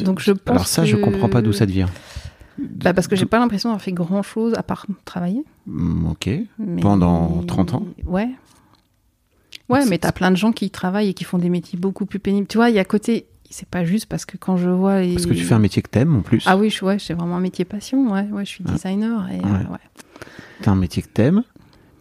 [0.03, 1.87] Donc je pense Alors ça, je que- comprends pas d'où ça devient.
[2.59, 5.45] Bah parce que j'ai pas l'impression d'avoir fait grand chose à part travailler.
[5.67, 6.29] Mm, Ok.
[6.59, 8.29] Mais- Pendant 30 ans Ouais.
[9.69, 12.19] Ouais, mais t'as plein de gens qui travaillent et qui font des métiers beaucoup plus
[12.19, 12.47] pénibles.
[12.47, 13.27] Tu vois, il y a côté.
[13.51, 15.01] C'est pas juste parce que quand je vois.
[15.03, 15.15] Les...
[15.15, 16.45] Parce que tu fais un métier que t'aimes en plus.
[16.47, 18.13] Ah oui, je, ouais, c'est vraiment un métier passion.
[18.13, 19.29] Ouais, ouais, je suis designer.
[19.31, 19.45] Et, Ouais.
[19.45, 19.79] euh, ouais.
[20.63, 21.43] T'as un métier que t'aimes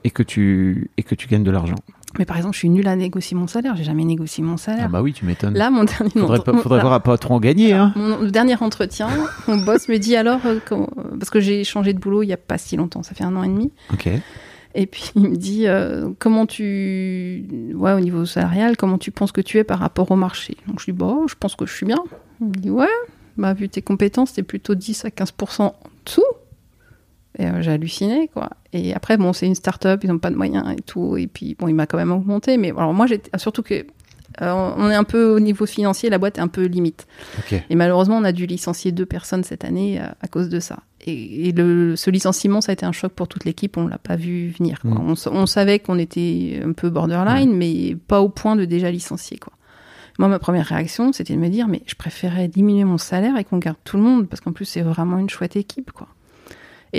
[0.03, 1.75] et que tu et que tu gagnes de l'argent.
[2.19, 3.75] Mais par exemple, je suis nulle à négocier mon salaire.
[3.75, 4.85] J'ai jamais négocié mon salaire.
[4.85, 5.53] Ah bah oui, tu m'étonnes.
[5.53, 6.09] Là, mon dernier.
[6.11, 7.93] faudrait pas, faudrait voir à pas trop en gagner, hein.
[7.95, 9.07] Mon dernier entretien,
[9.47, 10.89] mon boss me dit alors, euh, comment-
[11.19, 13.35] parce que j'ai changé de boulot il y a pas si longtemps, ça fait un
[13.35, 13.71] an et demi.
[13.93, 14.09] Ok.
[14.75, 19.31] Et puis il me dit euh, comment tu, ouais, au niveau salarial, comment tu penses
[19.31, 20.55] que tu es par rapport au marché?
[20.67, 21.97] Donc je dis bah, je pense que je suis bien.
[22.41, 22.85] Il me dit ouais,
[23.37, 26.21] bah vu tes compétences, t'es plutôt 10 à 15% en dessous.
[27.39, 28.49] Euh, j'ai halluciné quoi.
[28.73, 31.17] Et après bon, c'est une start-up, ils n'ont pas de moyens et tout.
[31.17, 32.57] Et puis bon, il m'a quand même augmenté.
[32.57, 33.85] Mais alors moi j'étais surtout que
[34.41, 37.07] euh, on est un peu au niveau financier, la boîte est un peu limite.
[37.69, 40.79] Et malheureusement, on a dû licencier deux personnes cette année euh, à cause de ça.
[41.01, 43.77] Et, et le, ce licenciement, ça a été un choc pour toute l'équipe.
[43.77, 44.79] On l'a pas vu venir.
[44.81, 44.91] quoi.
[44.91, 45.15] Mm.
[45.25, 49.37] On, on savait qu'on était un peu borderline, mais pas au point de déjà licencier.
[49.37, 49.53] Quoi.
[50.19, 53.43] Moi, ma première réaction, c'était de me dire, mais je préférais diminuer mon salaire et
[53.43, 55.91] qu'on garde tout le monde, parce qu'en plus, c'est vraiment une chouette équipe.
[55.91, 56.09] quoi.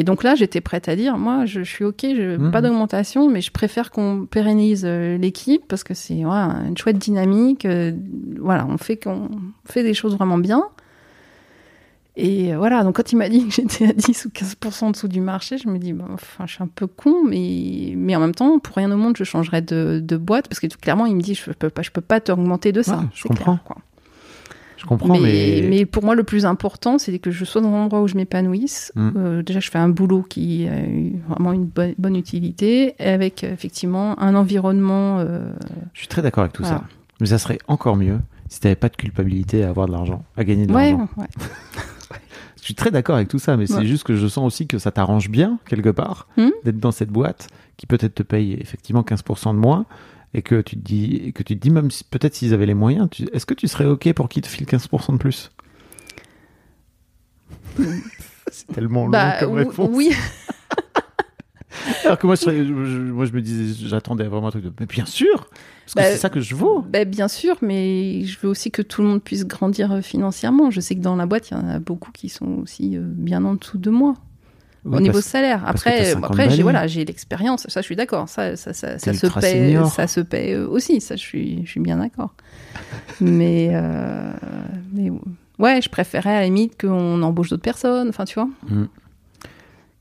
[0.01, 2.53] Et donc là, j'étais prête à dire, moi, je, je suis OK, je, Mhm.
[2.53, 6.99] pas d'augmentation, mais je préfère qu'on pérennise euh, l'équipe parce que c'est voilà, une chouette
[6.99, 7.65] dynamique.
[7.65, 7.91] euh,
[8.39, 9.29] voilà, on fait, qu'on
[9.65, 10.63] fait des choses vraiment bien.
[12.17, 14.91] Et euh, voilà, donc quand il m'a dit que j'étais à 10 ou 15% en
[14.91, 18.15] dessous du marché, je me dis, bah, enfin, je suis un peu con, mais, mais
[18.17, 21.07] en même temps, pour rien au monde, je changerais de, de boîte parce que clairement,
[21.07, 22.99] il me dit, je peux pas, je peux pas t'augmenter de ça.
[22.99, 23.45] Ouais, je comprends.
[23.57, 23.77] clair, quoi.
[24.89, 25.65] Comprends, mais.
[25.69, 25.85] mais...
[25.87, 28.91] pour moi, le plus important, c'est que je sois dans un endroit où je m'épanouisse.
[28.97, 29.11] Mm.
[29.17, 33.45] Euh, déjà, je fais un boulot qui a eu vraiment une bonne, bonne utilité, avec
[33.45, 35.19] effectivement un environnement.
[35.21, 35.53] euh,
[35.93, 36.79] Je suis très d'accord avec tout Voilà.
[36.79, 36.85] ça.
[37.21, 38.19] Mais ça serait encore mieux
[38.49, 41.09] si t'avais pas de culpabilité à avoir de l'argent, à gagner de Ouais, l'argent.
[41.19, 41.27] ouais.
[42.61, 44.79] Je suis très d'accord avec tout ça, mais c'est juste que je sens aussi que
[44.79, 46.51] ça t'arrange bien, quelque part, Hmm.
[46.65, 49.87] d'être dans cette boîte qui peut-être te paye effectivement 15% de moins
[50.35, 52.67] et que tu te dis, et que tu te dis même si- peut-être s'ils avaient
[52.67, 55.51] les moyens, tu- est-ce que tu serais OK pour qu'ils te filent 15% de plus?
[58.51, 59.91] C'est tellement long Bah, comme réponse.
[59.93, 60.11] oui,
[62.05, 64.65] Alors que moi, je, serais- je- je- moi, je me disais, j'attendais vraiment un truc
[64.65, 64.73] de.
[64.81, 65.49] Mais bien sûr
[65.85, 68.71] Parce que Bah, c'est ça que je vaux bah, bien sûr, mais je veux aussi
[68.71, 70.71] que tout le monde puisse grandir euh, financièrement.
[70.71, 73.03] Je sais que dans la boîte, il y en a beaucoup qui sont aussi euh,
[73.05, 74.15] bien en dessous de moi.
[74.97, 75.63] Au niveau salaire.
[75.67, 77.67] Après, t'as euh, 50 après j'ai voilà, j'ai l'expérience.
[77.69, 78.29] Ça, je suis d'accord.
[78.29, 79.91] Ça, ça, ça, se paie, senior.
[79.91, 81.01] ça se paie euh, aussi.
[81.01, 82.35] Ça, je suis, je suis bien d'accord.
[83.21, 84.33] mais, euh,
[84.93, 85.11] mais
[85.59, 88.09] ouais, je préférais à la limite qu'on embauche d'autres personnes.
[88.09, 88.49] Enfin, tu vois.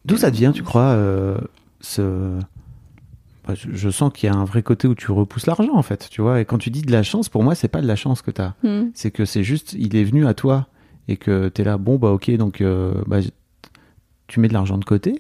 [0.07, 1.37] D'où ça devient, tu crois, euh,
[1.81, 2.39] ce...
[3.45, 6.07] bah, je, sens qu'il y a un vrai côté où tu repousses l'argent, en fait,
[6.09, 6.39] tu vois.
[6.39, 8.31] Et quand tu dis de la chance, pour moi, c'est pas de la chance que
[8.31, 8.55] tu as.
[8.63, 8.85] Hmm.
[8.93, 10.67] C'est que c'est juste, il est venu à toi
[11.09, 13.17] et que tu es là, bon, bah ok, donc euh, bah,
[14.27, 15.13] tu mets de l'argent de côté.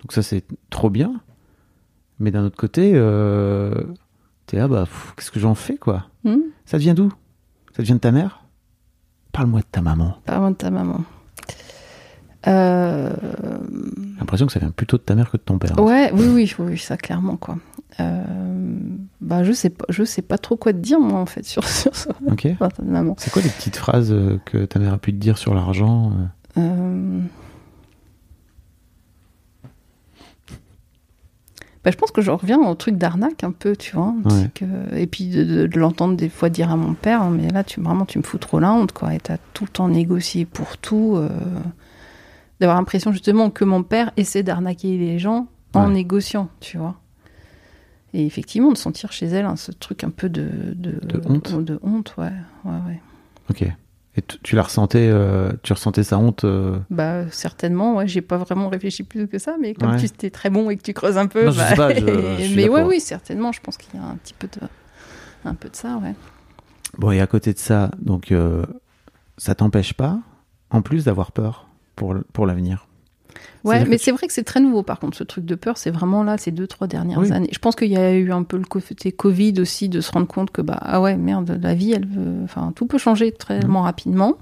[0.00, 1.20] Donc ça, c'est trop bien.
[2.18, 3.74] Mais d'un autre côté, euh,
[4.46, 4.86] tu es là, bah,
[5.16, 6.06] qu'est-ce que j'en fais, quoi?
[6.24, 6.38] Hmm?
[6.64, 7.12] Ça vient d'où?
[7.76, 8.44] Ça vient de ta mère?
[9.32, 10.18] Parle-moi de ta maman.
[10.26, 11.00] Parle-moi de ta maman.
[12.48, 13.12] Euh,
[14.14, 15.78] J'ai l'impression que ça vient plutôt de ta mère que de ton père.
[15.78, 17.56] Ouais, oui, oui, oui, ça clairement quoi.
[18.00, 18.24] Euh,
[19.20, 21.66] bah, je sais pas, je sais pas trop quoi te dire moi en fait sur,
[21.68, 22.10] sur ça.
[22.30, 23.14] Ok Enfin.
[23.18, 26.12] C'est quoi les petites phrases euh, que ta mère a pu te dire sur l'argent
[26.58, 27.20] euh
[31.84, 34.14] Bah, je pense que je reviens au truc d'arnaque un peu, tu vois.
[34.24, 34.50] Ouais.
[34.54, 37.64] Que- Et puis de, de- de l'entendre des fois dire à mon père, mais là,
[37.64, 39.14] tu, vraiment, tu me fous trop la honte, quoi.
[39.14, 41.14] Et t'as tout le temps négocié pour tout.
[41.16, 41.28] euh,
[42.60, 46.94] D'avoir l'impression justement que mon père essaie d'arnaquer les gens en négociant, tu vois.
[48.14, 50.48] Et effectivement, de sentir chez elle hein, ce truc un peu de...
[50.76, 52.30] De, De honte De honte, ouais.
[52.64, 53.00] ouais, ouais.
[53.50, 53.64] Ok.
[54.16, 58.36] Et tu, la ressentais, euh, tu ressentais sa honte euh, Bah certainement, ouais, j'ai pas
[58.36, 59.98] vraiment réfléchi plus que ça, mais comme Ouais.
[59.98, 61.94] tu étais très bon et que tu creuses un peu, Non, je bah, sais pas,
[61.94, 62.00] je-
[62.38, 64.66] je suis mais ouais, oui, certainement, je pense qu'il y a un petit peu de,
[65.46, 66.14] un peu de ça, ouais.
[66.98, 68.66] Bon, et à côté de ça, donc euh,
[69.38, 70.18] ça t'empêche pas,
[70.68, 72.86] en plus d'avoir peur pour l'avenir?
[73.64, 75.90] Ouais, mais c'est vrai que c'est très nouveau, par contre, ce truc de peur, c'est
[75.90, 77.30] vraiment là ces deux trois dernières Oui.
[77.32, 77.48] années.
[77.52, 80.26] Je pense qu'il y a eu un peu le côté Covid aussi de se rendre
[80.26, 83.82] compte que bah ah ouais merde, la vie, elle, veut- enfin tout peut changer tellement
[83.82, 84.36] rapidement.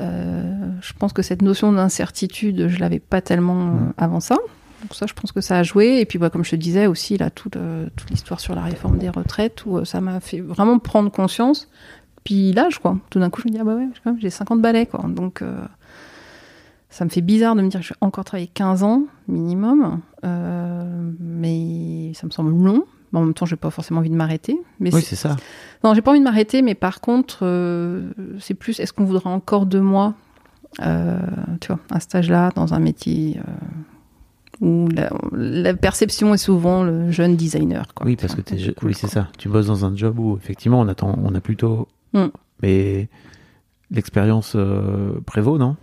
[0.00, 3.92] Euh, je pense que cette notion d'incertitude, je l'avais pas tellement Mm.
[3.98, 4.36] avant ça.
[4.82, 6.00] Donc ça, je pense que ça a joué.
[6.00, 8.62] Et puis, bah, comme je te disais aussi, là, toute, euh, toute l'histoire sur la
[8.62, 11.68] réforme des retraites, où euh, ça m'a fait vraiment prendre conscience.
[12.24, 12.96] Puis l'âge, quoi.
[13.10, 13.88] Tout d'un coup, je me dis, ah bah ouais,
[14.20, 15.04] j'ai 50 balais, quoi.
[15.06, 15.54] Donc, euh,
[16.90, 20.00] ça me fait bizarre de me dire que je vais encore travailler 15 ans minimum.
[20.24, 22.84] Euh, mais ça me semble long.
[23.12, 24.60] En même temps, j'ai pas forcément envie de m'arrêter.
[24.78, 25.36] Mais Oui, c'est- ça.
[25.82, 29.30] non, j'ai pas envie de m'arrêter, mais par contre, euh, c'est plus est-ce qu'on voudra
[29.30, 30.14] encore de moi,
[30.82, 31.18] euh,
[31.60, 33.40] tu vois, un stage là, dans un métier
[34.60, 37.94] où la, la perception est souvent le jeune designer.
[37.94, 39.28] Quoi, Oui, tu parce que c'est cool, oui, c'est ça.
[39.38, 42.26] Tu bosses dans un job où effectivement on attend, on a plutôt, Mm.
[42.62, 43.08] mais
[43.90, 44.56] l'expérience
[45.26, 45.76] prévaut, non?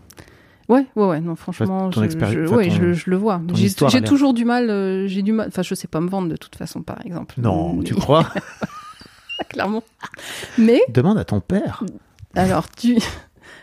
[0.69, 3.41] Ouais, ouais, ouais, non, franchement, je, je- ouais, ton- je, je le vois.
[3.53, 6.35] J'ai toujours du mal, euh, j'ai du mal, enfin, je sais pas me vendre de
[6.35, 7.35] toute façon, par exemple.
[7.37, 8.27] Non, Mais- tu crois
[9.49, 9.83] Clairement.
[10.57, 11.83] Mais Demande à ton père.
[12.35, 12.97] Alors tu,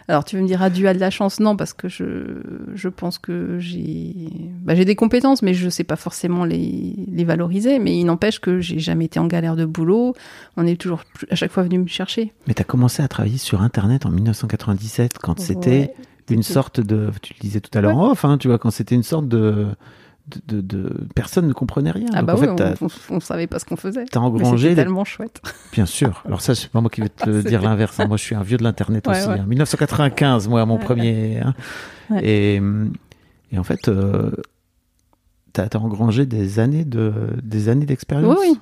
[0.09, 1.41] alors tu veux me dire adieu à de la chance?
[1.41, 2.41] Non, parce que je,
[2.75, 4.15] je pense que j'ai,
[4.63, 7.79] bah, j'ai des compétences, mais je sais pas forcément les, les valoriser.
[7.81, 10.15] Mais il n'empêche que j'ai jamais été en galère de boulot.
[10.57, 12.33] On est toujours à chaque fois venu me chercher.
[12.47, 15.95] Mais t'as commencé à travailler sur Internet en 1997 quand c'était Ouais.
[16.29, 18.71] C'était- sorte de, tu le disais tout à l'heure en off, hein, tu vois, quand
[18.71, 19.67] c'était une sorte de,
[20.47, 22.07] de, de, de- personne ne comprenait rien.
[22.15, 24.07] Ah Donc, bah en fait, on, on savait pas ce qu'on faisait.
[24.07, 25.43] t'as engrangé, les- tellement chouette.
[25.73, 26.23] bien sûr.
[26.27, 28.01] Alors ça, c'est pas moi qui vais te dire l'inverse.
[28.01, 28.07] hein.
[28.07, 29.29] Moi, je suis un vieux de l'internet Ouais, aussi.
[29.29, 29.39] ouais.
[29.41, 29.47] hein.
[29.47, 31.41] 1995, moi, mon Ouais, premier.
[31.41, 31.55] hein.
[32.23, 32.61] Et,
[33.53, 34.31] et en fait, euh,
[35.53, 37.13] t'as as engrangé des années de,
[37.43, 38.37] des années d'expérience.
[38.41, 38.59] Oui, oui.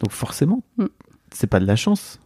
[0.00, 0.84] Donc forcément, Mm.
[1.32, 2.20] c'est pas de la chance.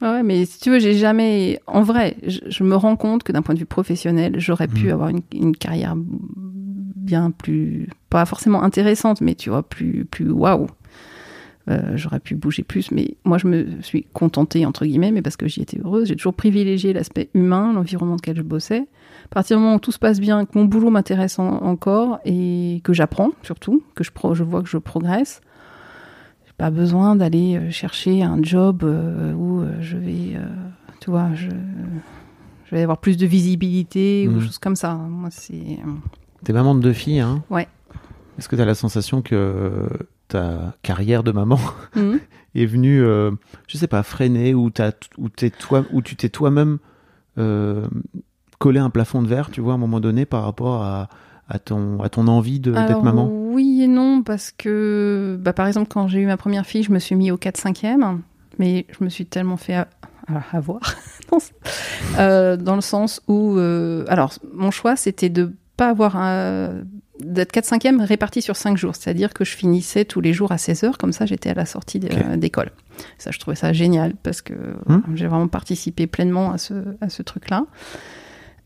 [0.00, 1.60] Ouais, mais si tu veux, j'ai jamais.
[1.66, 4.86] En vrai, je, je me rends compte que d'un point de vue professionnel, j'aurais pu
[4.86, 4.92] Mhm.
[4.92, 7.88] avoir une, une carrière bien plus.
[8.10, 10.66] Pas forcément intéressante, mais tu vois, plus, plus waouh.
[11.68, 15.36] Euh, j'aurais pu bouger plus, mais moi je me suis contentée, entre guillemets, mais parce
[15.36, 16.08] que j'y étais heureuse.
[16.08, 18.86] J'ai toujours privilégié l'aspect humain, l'environnement dans lequel je bossais.
[19.26, 22.20] À partir du moment où tout se passe bien, que mon boulot m'intéresse en- encore
[22.24, 25.42] et que j'apprends surtout, que je, pro- je vois que je progresse,
[26.58, 30.36] pas besoin d'aller euh, chercher un job euh, où euh, je vais,
[31.00, 31.48] tu vois, je,
[32.66, 34.40] je vais avoir plus de visibilité ou Mhm.
[34.42, 34.94] choses comme ça.
[34.94, 35.78] Moi, c'est.
[36.44, 37.42] T'es maman de deux filles, hein?
[37.50, 37.66] Ouais.
[38.38, 39.88] Est-ce que t'as la sensation que
[40.28, 41.58] ta carrière de maman
[41.96, 42.18] Mhm.
[42.54, 43.30] est venue, euh,
[43.68, 46.78] je sais pas, freiner ou, t'as- ou, t'es toi, ou tu t'es toi-même
[47.38, 47.86] euh,
[48.58, 51.08] collé un plafond de verre, tu vois, à un moment donné, par rapport à,
[51.48, 53.30] à, ton, à ton envie de- d'être maman?
[53.58, 56.92] Oui et non, parce que, bah, par exemple, quand j'ai eu ma première fille, je
[56.92, 58.18] me suis mis au 4-5e,
[58.60, 59.74] mais je me suis tellement fait
[60.28, 60.80] alors, avoir,
[62.18, 66.82] euh, dans le sens où, euh, alors, mon choix, c'était de pas avoir un-
[67.20, 70.84] d'être 4-5e réparti sur 5 jours, c'est-à-dire que je finissais tous les jours à 16
[70.84, 71.98] heures, comme ça j'étais à la sortie
[72.36, 72.70] d'école.
[73.18, 74.54] Ça, je trouvais ça génial, parce que
[74.86, 75.00] Hmm.
[75.16, 77.64] j'ai vraiment participé pleinement à ce, à ce truc-là.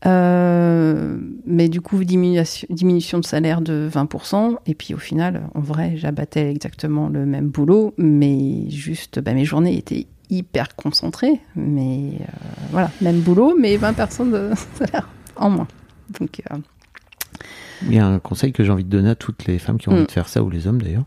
[0.05, 4.57] Euh, mais du coup, diminution, diminution de salaire de 20%.
[4.65, 9.45] Et puis au final, en vrai, j'abattais exactement le même boulot, mais juste, bah, mes
[9.45, 11.39] journées étaient hyper concentrées.
[11.55, 12.25] Mais euh,
[12.71, 15.67] voilà, même boulot, mais 20% de salaire en moins.
[16.19, 16.57] Donc, euh,
[17.83, 19.89] Il y a un conseil que j'ai envie de donner à toutes les femmes qui
[19.89, 19.95] ont Mm.
[19.95, 21.05] envie de faire ça, ou les hommes d'ailleurs.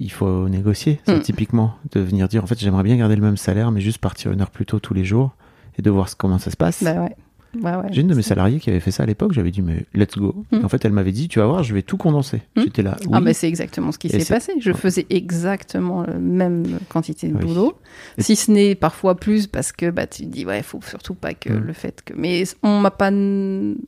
[0.00, 1.20] Il faut négocier, ça, Mm.
[1.20, 1.74] typiquement.
[1.92, 4.40] De venir dire, en fait, j'aimerais bien garder le même salaire, mais juste partir une
[4.40, 5.34] heure plus tôt tous les jours
[5.78, 6.82] et de voir comment ça se passe.
[6.82, 7.14] bah ouais.
[7.62, 7.88] Ouais, ouais.
[7.90, 9.32] J'ai une de mes salariées qui avait fait ça à l'époque.
[9.32, 10.44] J'avais dit, mais let's go.
[10.50, 10.56] Mm.
[10.60, 12.42] Et en fait, elle m'avait dit, tu vas voir, je vais tout condenser.
[12.56, 12.60] Mm.
[12.62, 12.96] J'étais là.
[13.02, 13.08] Oui.
[13.12, 14.52] Ah, mais c'est exactement ce qui s'est passé.
[14.60, 17.44] Je faisais exactement la même quantité de Oui.
[17.44, 17.74] boulot.
[18.18, 20.80] Et- Si ce n'est parfois plus, parce que bah, tu te dis, ouais, il faut
[20.86, 21.58] surtout pas que Mm.
[21.64, 22.14] le fait que.
[22.16, 23.10] Mais on m'a pas.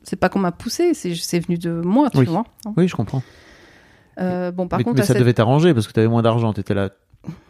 [0.05, 2.27] C'est pas qu'on m'a poussé, c'est venu de moi, tu Oui.
[2.27, 2.45] vois.
[2.77, 3.23] Oui, je comprends.
[4.19, 6.23] Euh, bon, par mais contre, mais ça cette- devait t'arranger parce que tu avais moins
[6.23, 6.53] d'argent.
[6.53, 6.91] Tu étais là.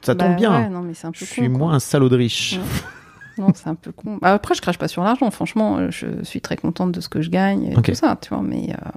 [0.02, 0.52] Ça Bah tombe bien.
[0.52, 2.54] ouais, non, mais c'est un peu je suis moins un salaud de riche.
[2.54, 2.62] Ouais.
[3.38, 4.18] Non, c'est un peu con.
[4.20, 5.30] Bah, après, je crache pas sur l'argent.
[5.30, 8.30] Franchement, euh, je suis très contente de ce que je gagne et tout ça, tu
[8.30, 8.42] vois.
[8.42, 8.90] Mais, euh,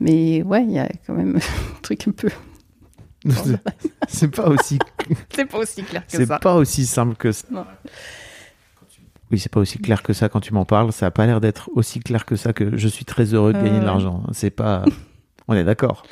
[0.00, 1.36] mais ouais, il y a quand même
[1.76, 2.30] un truc un peu.
[4.08, 4.78] c'est pas aussi.
[5.32, 6.38] C'est pas aussi clair que C'est ça.
[6.38, 7.46] pas aussi simple que ça.
[7.50, 7.64] Non.
[9.30, 10.92] Oui, c'est pas aussi clair que ça quand tu m'en parles.
[10.92, 13.58] Ça a pas l'air d'être aussi clair que ça que je suis très heureux de
[13.58, 13.86] gagner de Euh.
[13.86, 14.24] l'argent.
[14.32, 14.84] C'est pas.
[15.48, 16.02] On est d'accord.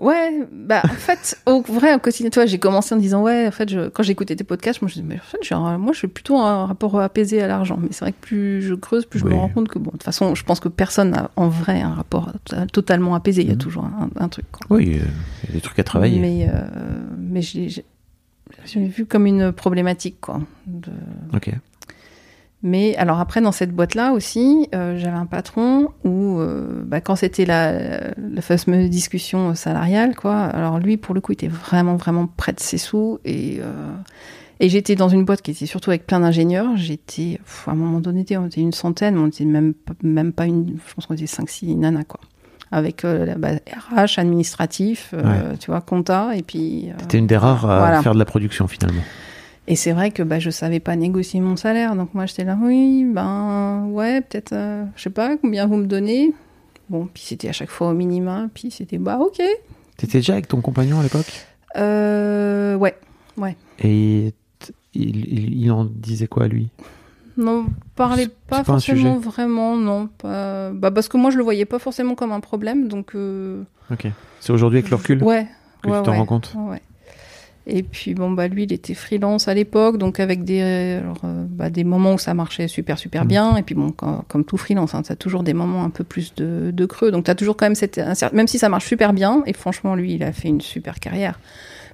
[0.00, 3.50] Ouais, bah en fait, au vrai, au quotidien, toi, j'ai commencé en disant ouais, en
[3.50, 5.92] fait, je, quand j'écoutais tes podcasts, moi je disais mais en fait, j'ai un- moi
[5.92, 7.78] je suis plutôt un rapport apaisé à l'argent.
[7.80, 9.32] Mais c'est vrai que plus je creuse, plus je Oui.
[9.34, 11.82] me rends compte que bon, de toute façon, je pense que personne n'a en vrai
[11.82, 13.42] un rapport to- totalement apaisé.
[13.42, 13.58] Il y a Mhm.
[13.60, 14.46] toujours un, un truc.
[14.50, 14.66] Quoi.
[14.78, 15.04] Oui, euh,
[15.44, 16.18] il y a des trucs à travailler.
[16.18, 16.62] Mais euh,
[17.18, 17.84] mais j'ai j'ai-
[18.64, 20.40] j'ai vu comme une problématique quoi.
[20.66, 20.88] de-
[21.36, 21.50] Ok.
[22.62, 27.16] Mais alors après, dans cette boîte-là aussi, euh, j'avais un patron où, euh, bah, quand
[27.16, 27.72] c'était la,
[28.18, 32.52] la fameuse discussion salariale, quoi, alors lui, pour le coup, il était vraiment, vraiment près
[32.52, 33.18] de ses sous.
[33.24, 33.92] Et, euh,
[34.60, 36.76] et j'étais dans une boîte qui était surtout avec plein d'ingénieurs.
[36.76, 40.32] J'étais, à un moment donné, on était une centaine, mais on était même, pas- même
[40.34, 42.20] pas une, je pense qu'on était 5-6 nanas, quoi.
[42.72, 43.52] Avec euh, la- bah,
[43.96, 45.14] RH, administratif,
[45.60, 46.90] tu vois, compta, et puis...
[46.98, 48.02] T'étais une des rares à Voilà.
[48.02, 49.00] faire de la production finalement.
[49.70, 51.94] Et c'est vrai que bah, je savais pas négocier mon salaire.
[51.96, 55.86] Donc moi, j'étais là, oui, ben ouais, peut-être, euh, je sais pas, combien vous me
[55.86, 56.34] donnez?
[56.88, 59.40] Bon, puis c'était à chaque fois au minima, puis c'était, bah ok.
[59.96, 61.46] T'étais déjà avec ton compagnon à l'époque?
[61.76, 62.96] Euh, ouais,
[63.78, 66.68] Et t- il, il, il en disait quoi lui?
[67.36, 70.08] Non, parlez C'est- pas forcément vraiment, non.
[70.18, 70.70] Pas...
[70.72, 73.14] Bah, parce que moi, je le voyais pas forcément comme un problème, donc...
[73.14, 74.08] euh, Ok.
[74.40, 75.22] C'est aujourd'hui avec le recul?
[75.22, 75.46] Ouais.
[75.82, 76.54] que ouais, tu t'en ouais, rends compte?
[76.56, 76.82] ouais, ouais.
[77.66, 80.62] Et puis bon bah lui il était freelance à l'époque donc avec des
[81.02, 83.28] alors, euh, bah, des moments où ça marchait super super Mhm.
[83.28, 86.02] bien et puis bon quand- comme tout freelance hein, t'as toujours des moments un peu
[86.02, 88.00] plus de, de creux donc t'as toujours quand même cette
[88.32, 91.38] même si ça marche super bien et franchement lui il a fait une super carrière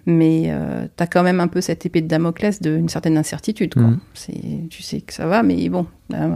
[0.07, 3.83] mais euh, t'as quand même un peu cette épée de Damoclès d'une certaine incertitude quoi.
[3.83, 3.99] Mhm.
[4.15, 5.87] C'est tu sais que ça va mais bon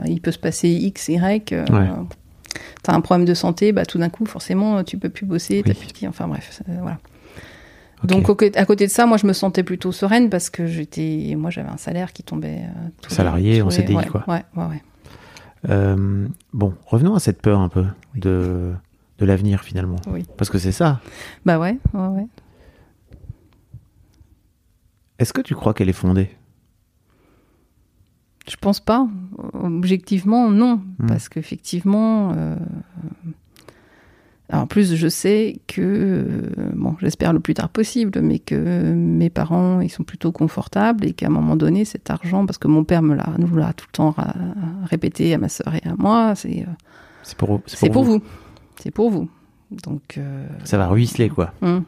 [0.07, 1.19] il peut se passer x y
[1.53, 1.89] euh, Ouais.
[2.83, 5.75] T'as un problème de santé, bah tout d'un coup, forcément, tu peux plus bosser, t'as
[5.75, 6.99] plus de enfin bref, voilà.
[8.05, 11.51] Donc à côté de ça, moi je me sentais plutôt sereine parce que j'étais, moi
[11.51, 12.63] j'avais un salaire qui tombait.
[12.65, 14.25] euh, les- Salarié tous en les- CDI, ouais, quoi.
[14.27, 14.83] Ouais, ouais, ouais.
[15.69, 17.85] Euh, bon, revenons à cette peur un peu
[18.15, 18.73] de,
[19.19, 19.97] de l'avenir finalement.
[20.07, 20.25] Oui.
[20.39, 21.01] Parce que c'est ça.
[21.45, 22.27] Bah ouais, ouais, ouais.
[25.19, 26.31] Est-ce que tu crois qu'elle est fondée?
[28.49, 29.07] Je pense pas.
[29.53, 31.07] Objectivement, non, Hmm.
[31.07, 32.33] parce qu'effectivement.
[32.35, 32.57] euh,
[34.53, 39.31] En plus, je sais que, euh, bon, j'espère le plus tard possible, mais que mes
[39.31, 42.83] parents, ils sont plutôt confortables et qu'à un moment donné, cet argent, parce que mon
[42.85, 44.15] père me l'a, nous l'a tout le temps
[44.85, 46.73] répété à ma sœur et à moi, c'est, euh,
[47.23, 48.23] C'est pour, c'est pour vous.
[48.81, 49.29] C'est pour vous.
[49.71, 51.53] Donc, euh, Ça va ruisseler quoi.
[51.63, 51.85] hum.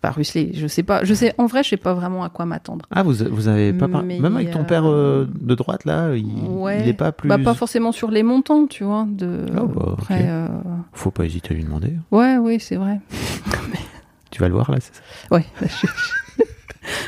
[0.00, 1.04] Pas ruisseler, je sais pas.
[1.04, 2.86] Je sais, en vrai, je sais pas vraiment à quoi m'attendre.
[2.90, 3.86] Ah, vous, vous avez pas.
[3.86, 6.80] par- Même avec ton euh, père euh, de droite là, il, Ouais.
[6.80, 7.28] il est pas plus.
[7.28, 9.06] Bah, pas forcément sur les montants, tu vois.
[9.06, 10.48] De, bah, euh,
[10.94, 11.92] Faut pas hésiter à lui demander.
[12.10, 13.00] Ouais, oui, c'est vrai.
[14.30, 15.02] Tu vas le voir là, c'est ça?
[15.34, 15.86] Ouais, je,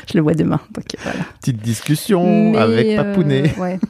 [0.09, 0.59] je le vois demain.
[0.73, 1.19] Donc, voilà.
[1.39, 3.53] Petite discussion Mais, avec euh, Papounet.
[3.57, 3.79] ouais.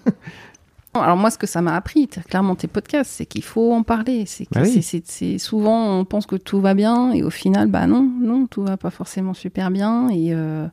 [0.95, 4.25] Alors moi, ce que ça m'a appris, clairement tes podcasts, c'est qu'il faut en parler.
[4.27, 4.81] C'est que Bah oui.
[4.83, 8.63] c'est- souvent on pense que tout va bien et au final, bah non, non, tout
[8.63, 10.67] va pas forcément super bien et euh,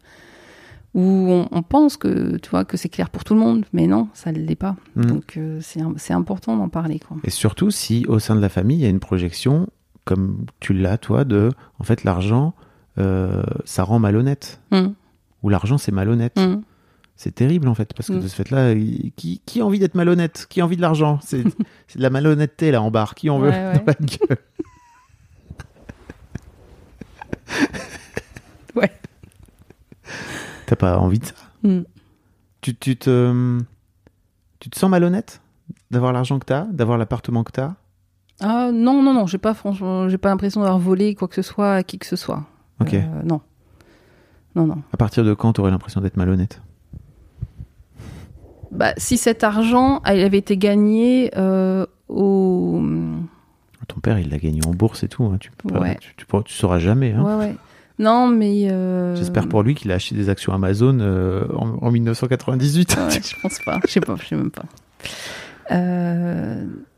[0.94, 3.86] ou on, on pense que tu vois que c'est clair pour tout le monde, mais
[3.86, 4.76] non, ça ne l'est pas.
[4.96, 5.06] Mm.
[5.06, 5.60] Donc euh,
[5.96, 7.16] c'est important d'en parler quoi.
[7.24, 9.68] Et surtout si au sein de la famille, il y a une projection,
[10.04, 12.54] comme tu l'as toi, de en fait l'argent,
[12.98, 14.60] euh, ça rend malhonnête.
[14.72, 14.88] Mm,
[15.44, 16.36] Ou l'argent, c'est malhonnête.
[16.38, 16.60] mm.
[17.22, 18.20] C'est terrible en fait, parce que Mm.
[18.20, 18.74] de ce fait-là,
[19.14, 20.46] qui, qui a envie d'être malhonnête?
[20.48, 21.18] Qui a envie de l'argent?
[21.22, 21.52] C'est de
[21.96, 23.14] la malhonnêteté là en barre.
[23.14, 23.50] Qui en veut?
[23.50, 23.74] Ouais, ouais.
[23.74, 24.38] dans la gueule
[28.74, 28.90] Ouais.
[30.64, 31.34] T'as pas envie de ça?
[31.62, 31.80] Mm.
[32.62, 33.58] tu, tu te,
[34.58, 35.42] tu te sens malhonnête
[35.90, 37.74] d'avoir l'argent que t'as, d'avoir l'appartement que t'as?
[38.40, 41.42] Ah non non non, j'ai pas franchement, j'ai pas l'impression d'avoir volé quoi que ce
[41.42, 42.44] soit à qui que ce soit.
[42.80, 42.94] Ok.
[42.94, 43.42] Euh, non.
[44.54, 44.82] Non non.
[44.94, 46.62] À partir de quand t'aurais l'impression d'être malhonnête?
[48.72, 52.80] Bah, si cet argent elle avait été gagné euh, au.
[53.88, 55.24] Ton père, il l'a gagné en bourse et tout.
[55.24, 55.36] hein.
[55.40, 55.98] Tu, Ouais.
[56.44, 57.12] tu sauras jamais.
[57.12, 57.22] hein.
[57.24, 57.54] Ouais, ouais.
[57.98, 58.70] Non, mais.
[58.70, 62.96] euh, J'espère pour lui qu'il a acheté des actions Amazon euh, en, en 1998.
[62.96, 63.80] Ouais, je pense pas.
[63.86, 64.64] Je sais pas, je sais même pas.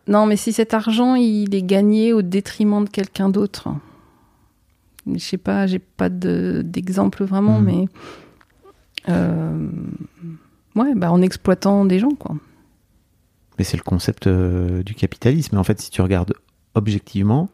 [0.08, 3.68] Non, mais si cet argent il est gagné au détriment de quelqu'un d'autre.
[5.10, 7.64] Je sais pas, j'ai pas de- d'exemple vraiment, Mhm.
[9.06, 9.12] mais.
[10.74, 12.36] Ouais, bah en exploitant des gens, quoi.
[13.58, 15.58] Mais c'est le concept euh, du capitalisme.
[15.58, 16.32] En fait, si tu regardes
[16.74, 17.48] objectivement,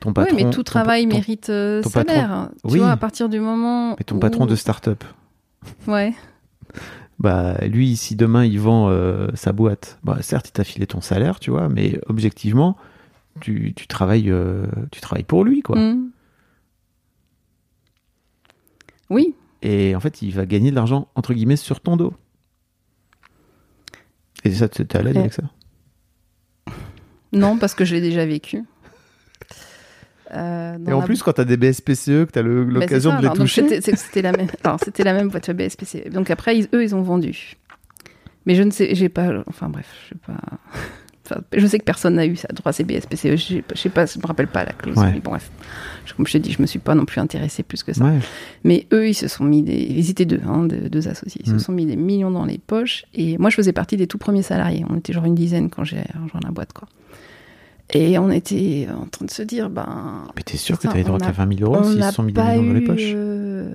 [0.00, 0.34] ton patron.
[0.36, 2.48] Oui, mais tout ton- travail ton- mérite euh, ton patron- salaire.
[2.66, 2.78] Tu Oui.
[2.78, 3.90] vois, à partir du moment.
[3.98, 5.04] Mais ton où- patron de start-up,
[5.86, 6.14] Ouais.
[7.18, 11.00] bah lui, si demain il vend euh, sa boîte, bah certes, il t'a filé ton
[11.02, 12.76] salaire, tu vois, mais objectivement,
[13.40, 15.78] tu, tu travailles, euh, tu travailles pour lui, quoi.
[15.78, 16.10] Mm.
[19.10, 22.14] Oui, Et en fait, il va gagner de l'argent entre guillemets sur ton dos.
[24.44, 25.20] Et ça, t'es à l'aise Ouais.
[25.20, 25.42] avec ça
[27.34, 28.62] non, parce que je l'ai déjà vécu.
[30.34, 33.24] Euh, Et en plus, quand t'as des BSPCE, que t'as le- Bah, l'occasion de les
[33.26, 33.82] alors, toucher.
[33.82, 34.46] C'était la même.
[35.04, 36.08] La même boîte BSPC.
[36.08, 37.56] Donc après, ils- eux, ils ont vendu.
[38.46, 39.30] Mais je ne sais, j'ai pas.
[39.46, 40.40] Enfin bref, je sais pas.
[41.24, 43.36] Enfin, je sais que personne n'a eu ça droit à ces BSPCE.
[43.36, 44.96] Je je sais pas, je me rappelle pas la clause.
[44.96, 45.12] Ouais.
[45.12, 45.50] Mais bon, bref.
[46.04, 48.04] Je- comme je te dis, je me suis pas non plus intéressée plus que ça.
[48.04, 48.18] Ouais.
[48.64, 49.76] Mais eux, ils se sont mis des.
[49.76, 51.40] Ils étaient deux, hein, deux, deux associés.
[51.46, 51.58] Ils Mm.
[51.58, 53.04] se sont mis des millions dans les poches.
[53.14, 54.84] Et moi, je faisais partie des tout premiers salariés.
[54.90, 56.88] On était genre une dizaine quand j'ai rejoint la boîte, quoi.
[57.94, 60.24] Et on était en train de se dire, ben.
[60.34, 62.10] Mais t'es sûr que Putain, t'avais droit qu'à a- 20 000 euros on s'ils se
[62.10, 63.70] sont mis des millions dans les poches euh,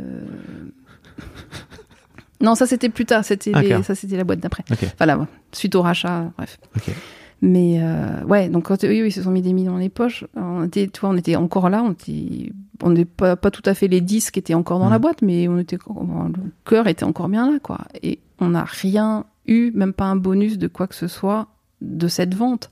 [2.42, 3.24] Non, ça c'était plus tard.
[3.26, 4.64] C'était Ah, les- ça c'était la boîte d'après.
[4.72, 6.60] Ok, Voilà, suite au rachat, bref.
[6.76, 6.94] ok.
[7.42, 10.26] Mais euh, ouais, donc quand eux ils se sont mis des millions dans les poches,
[10.36, 13.62] on était, tu vois, on était encore là, on était, on n'est pas, pas tout
[13.66, 16.88] à fait les 10 qui étaient encore dans la boîte, mais on était, le cœur
[16.88, 17.80] était encore bien là, quoi.
[18.02, 21.48] Et on n'a rien eu, même pas un bonus de quoi que ce soit
[21.82, 22.72] de cette vente.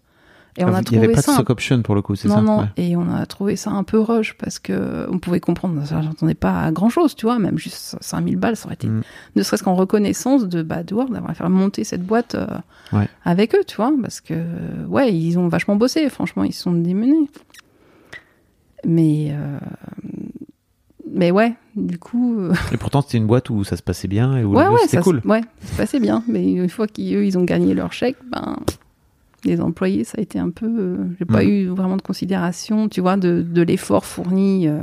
[0.58, 2.02] Et on Ah, a il n'y trouvé avait pas ça de stock option pour le
[2.02, 2.66] coup, c'est non, ça non, Ouais.
[2.78, 6.34] et on a trouvé ça un peu rush parce que on pouvait comprendre, ça j'entendais
[6.34, 9.02] pas à grand chose, tu vois, même juste 5000 balles, ça aurait été, Mm.
[9.36, 12.48] ne serait-ce qu'en reconnaissance de, bah, de Word, d'avoir fait monter cette boîte euh,
[12.94, 13.10] Ouais.
[13.26, 14.34] avec eux, tu vois, parce que,
[14.88, 17.30] ouais, ils ont vachement bossé, franchement, ils se sont démenés.
[18.86, 19.58] Mais, euh,
[21.12, 24.38] mais ouais, du coup, euh, Et pourtant, c'était une boîte où ça se passait bien
[24.38, 25.22] et où ouais, c'était ça, cool.
[25.26, 28.56] ouais, ça se passait bien, mais une fois qu'eux, ils ont gagné leur chèque, ben,
[29.46, 30.66] les employés, ça a été un peu.
[30.68, 34.68] euh, J'ai pas eu vraiment de considération, tu vois, de, de l'effort fourni.
[34.68, 34.80] euh,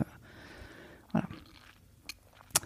[1.12, 1.26] voilà.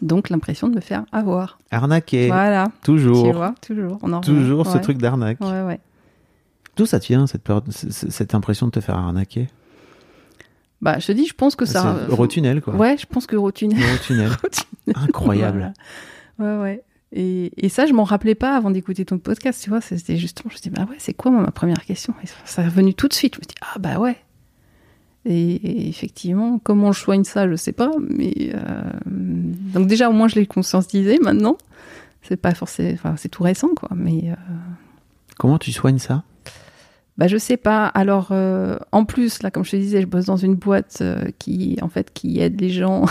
[0.03, 1.59] Donc l'impression de me faire avoir.
[1.71, 2.67] Arnaqué, Voilà.
[2.67, 3.33] Tu toujours.
[3.33, 3.99] vois, toujours.
[4.03, 4.33] On en revient.
[4.39, 4.81] Toujours ce Ouais.
[4.81, 5.41] truc d'arnaque.
[5.41, 5.81] Ouais, ouais.
[6.77, 9.49] D'où ça te vient, cette, peur, cette impression de te faire arnaquer?
[10.83, 11.97] Bah, je te dis, je pense que ça.
[12.05, 12.75] C'est Eurotunnel, quoi.
[12.77, 13.83] Ouais, je pense que Eurotunnel.
[13.83, 14.31] Eurotunnel.
[14.95, 15.73] Incroyable.
[16.39, 16.57] Voilà.
[16.59, 16.83] Ouais, ouais.
[17.19, 19.81] Et, et ça, je m'en rappelais pas avant d'écouter ton podcast, tu vois.
[19.81, 22.13] C'était justement, je me dis, bah ouais, c'est quoi moi, ma première question?
[22.23, 23.37] Et ça est revenu tout de suite.
[23.37, 24.17] Je me dis, ah bah ouais.
[25.25, 27.91] Et, et effectivement, comment je soigne ça, je sais pas.
[28.11, 31.57] Mais euh, donc déjà, au moins, je l'ai conscientisé maintenant.
[32.21, 33.89] C'est pas forcément, enfin, c'est tout récent, quoi.
[33.95, 34.35] Mais euh,
[35.39, 36.23] Comment tu soignes ça?
[37.17, 37.87] Bah je sais pas.
[37.87, 41.03] Alors euh, en plus là, comme je te disais, je bosse dans une boîte
[41.39, 43.07] qui en fait qui aide les gens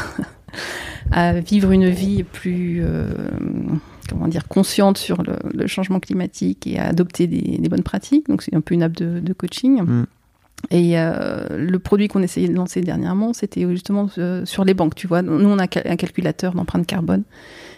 [1.12, 2.84] à vivre une vie plus
[4.10, 8.28] comment dire consciente sur le, le changement climatique et à adopter des, des bonnes pratiques.
[8.30, 9.82] Donc c'est un peu une app de, de coaching.
[9.82, 10.06] Mm.
[10.72, 14.96] Et euh, le produit qu'on essayait de lancer dernièrement, c'était justement euh, sur les banques.
[14.96, 17.24] Tu vois, nous on a un calculateur d'empreinte carbone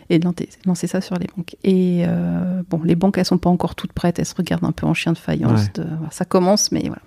[0.09, 0.25] et de
[0.65, 1.55] lancer, ça sur les banques.
[1.65, 4.71] Et euh, bon, les banques, elles sont pas encore toutes prêtes, elles se regardent un
[4.71, 5.63] peu en chien de faïence.
[5.63, 5.83] Ouais.
[5.83, 7.01] de- voilà, ça commence, mais voilà.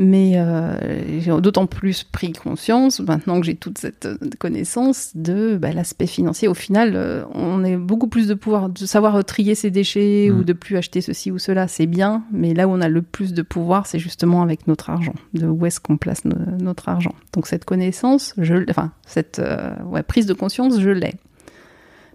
[0.00, 5.72] Mais euh, j'ai d'autant plus pris conscience, maintenant que j'ai toute cette connaissance, de bah,
[5.72, 6.46] l'aspect financier.
[6.46, 10.38] Au final, euh, on a beaucoup plus de pouvoir, de savoir trier ses déchets Mm.
[10.38, 12.22] ou de plus acheter ceci ou cela, c'est bien.
[12.32, 15.46] Mais là où on a le plus de pouvoir, c'est justement avec notre argent, de
[15.48, 17.14] où est-ce qu'on place no- notre argent.
[17.32, 21.14] Donc cette connaissance, je, enfin, cette euh, ouais, prise de conscience, je l'ai.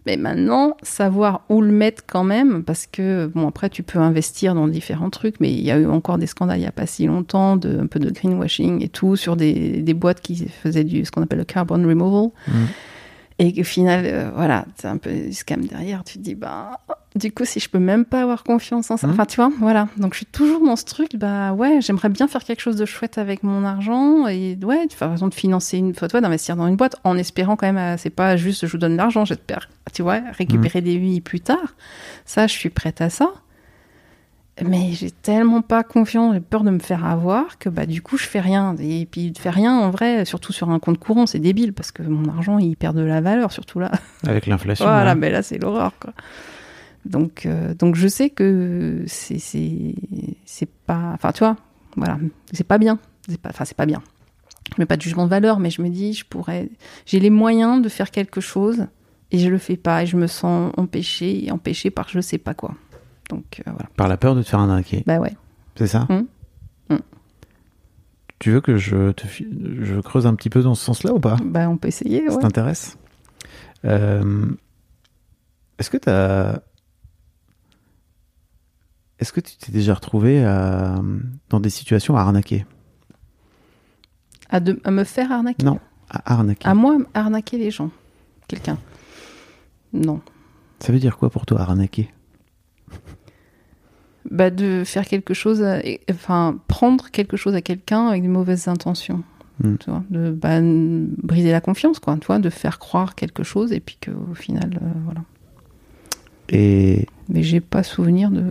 [0.05, 4.53] Mais maintenant, savoir où le mettre quand même, parce que, bon, après, tu peux investir
[4.53, 6.85] dans différents trucs, mais il y a eu encore des scandales il n'y a pas
[6.85, 10.83] si longtemps, de, un peu de greenwashing et tout, sur des, des boîtes qui faisaient
[10.83, 12.31] du, ce qu'on appelle le carbon removal.
[12.47, 12.67] Mhm.
[13.39, 16.03] Et qu'au final, euh, voilà, c'est un peu du scam derrière.
[16.03, 16.79] Tu te dis, bah,
[17.15, 19.07] du coup, si je peux même pas avoir confiance en ça.
[19.07, 19.13] Mhm.
[19.13, 19.88] Enfin, tu vois, voilà.
[19.97, 22.86] Donc, je suis toujours dans ce truc, bah, ouais, j'aimerais bien faire quelque chose de
[22.86, 24.27] chouette avec mon argent.
[24.27, 27.55] Et ouais, tu fais raison de financer une photo, d'investir dans une boîte, en espérant
[27.55, 30.81] quand même, euh, c'est pas juste je vous donne de l'argent, j'espère, tu vois, récupérer
[30.81, 31.75] des vies plus tard.
[32.25, 33.31] Ça, je suis prête à ça.
[34.61, 38.17] Mais j'ai tellement pas confiance, j'ai peur de me faire avoir que bah du coup
[38.17, 38.75] je fais rien.
[38.79, 41.91] Et puis de faire rien en vrai, surtout sur un compte courant, c'est débile parce
[41.91, 43.91] que mon argent il perd de la valeur, surtout là.
[44.27, 44.85] Avec l'inflation.
[44.85, 46.13] Voilà, mais là c'est l'horreur quoi.
[47.05, 49.95] Donc euh, donc je sais que c'est c'est
[50.45, 51.57] c'est pas, enfin tu vois,
[51.97, 52.19] voilà,
[52.51, 54.01] c'est pas bien, c'est pas, enfin c'est pas bien.
[54.75, 56.69] Je mets pas de jugement de valeur, mais je me dis je pourrais,
[57.05, 58.85] j'ai les moyens de faire quelque chose
[59.31, 62.37] et je le fais pas et je me sens empêchée et empêchée par je sais
[62.37, 62.75] pas quoi.
[63.34, 65.03] Donc euh, voilà, Par la peur de te faire arnaquer.
[65.07, 65.36] bah ouais.
[65.75, 66.27] C'est ça Mhm.
[66.89, 66.99] Mhm.
[68.39, 71.38] Tu veux que je te je creuse un petit peu dans ce sens-là ou pas?
[71.43, 72.41] Bah, on peut essayer, Ça ouais.
[72.41, 72.97] t'intéresse?
[73.86, 74.51] Euh,
[75.79, 76.59] Est-ce que t'as
[79.19, 81.01] Est-ce que tu t'es déjà retrouvé à-
[81.49, 82.65] dans des situations à arnaquer?
[84.49, 85.63] À, de- à me faire arnaquer?
[85.65, 85.79] Non,
[86.09, 86.67] à arnaquer.
[86.67, 87.89] À moi, arnaquer les gens.
[88.47, 88.77] Quelqu'un.
[89.93, 90.21] Non.
[90.79, 92.12] Ça veut dire quoi pour toi arnaquer?
[94.34, 98.27] Bah, de faire quelque chose, à- et- enfin, prendre quelque chose à quelqu'un avec de
[98.27, 99.23] mauvaises intentions.
[99.63, 99.75] Hmm.
[99.79, 102.17] Tu vois, de bah, briser la confiance, quoi.
[102.19, 105.21] Tu vois, de faire croire quelque chose et puis qu'au final, euh, voilà.
[106.49, 108.43] Et Mais j'ai pas souvenir de,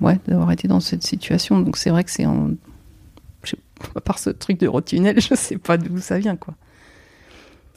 [0.00, 1.60] ouais, d'avoir été dans cette situation.
[1.60, 2.50] Donc c'est vrai que c'est en,
[3.94, 6.54] à part ce truc de rotunnel, je sais pas d'où ça vient, quoi.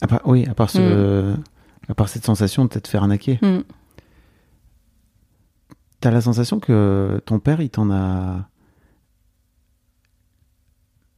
[0.02, 1.34] à part, oui, à part ce,
[1.88, 3.60] à part cette sensation de t'être fait arnaquer, Hmm.
[6.04, 8.50] T'as la sensation que ton père il t'en a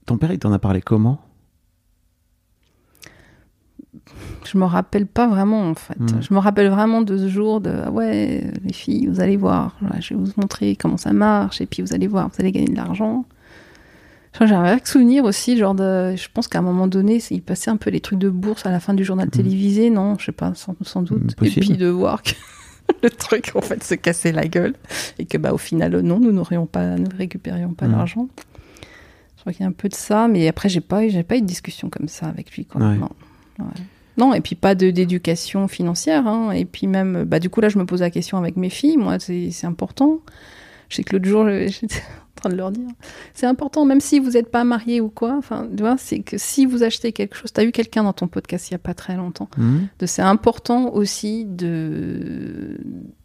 [0.06, 1.20] ton père il t'en a parlé comment?
[4.44, 6.00] Je me rappelle pas vraiment en fait.
[6.00, 6.22] Hmm.
[6.22, 9.76] Je me rappelle vraiment de ce jour de ah ouais les filles vous allez voir
[9.82, 12.52] Là, je vais vous montrer comment ça marche et puis vous allez voir vous allez
[12.52, 13.26] gagner de l'argent.
[14.40, 17.72] J'ai un vague souvenir aussi genre de je pense qu'à un moment donné il passait
[17.72, 20.16] un peu les trucs de bourse à la fin du journal télévisé non?
[20.20, 22.34] Je sais pas sans, sans doute Hmm, et puis de voir que
[23.04, 24.74] le truc en fait se cassait la gueule
[25.20, 27.92] et que bah au final non nous n'aurions pas nous récupérions pas Hmm.
[27.92, 28.28] l'argent.
[29.36, 31.38] Je crois qu'il y a un peu de ça mais après j'ai pas j'ai pas
[31.38, 32.68] eu de discussion comme ça avec lui.
[32.76, 32.96] Ouais.
[32.96, 33.10] Non.
[33.60, 33.66] Ouais.
[34.18, 36.26] Non, et puis pas de d'éducation financière.
[36.26, 36.52] Hein.
[36.52, 38.96] Et puis même, bah, du coup, là, je me pose la question avec mes filles.
[38.96, 40.20] Moi, c'est c'est important.
[40.96, 42.88] Je sais que l'autre jour, j'étais en train de leur dire,
[43.34, 45.36] c'est important, même si vous n'êtes pas mariés ou quoi.
[45.38, 48.14] Enfin, tu vois, c'est que si vous achetez quelque chose, tu as eu quelqu'un dans
[48.14, 49.50] ton podcast il n'y a pas très longtemps.
[50.00, 52.78] De C'est important aussi de,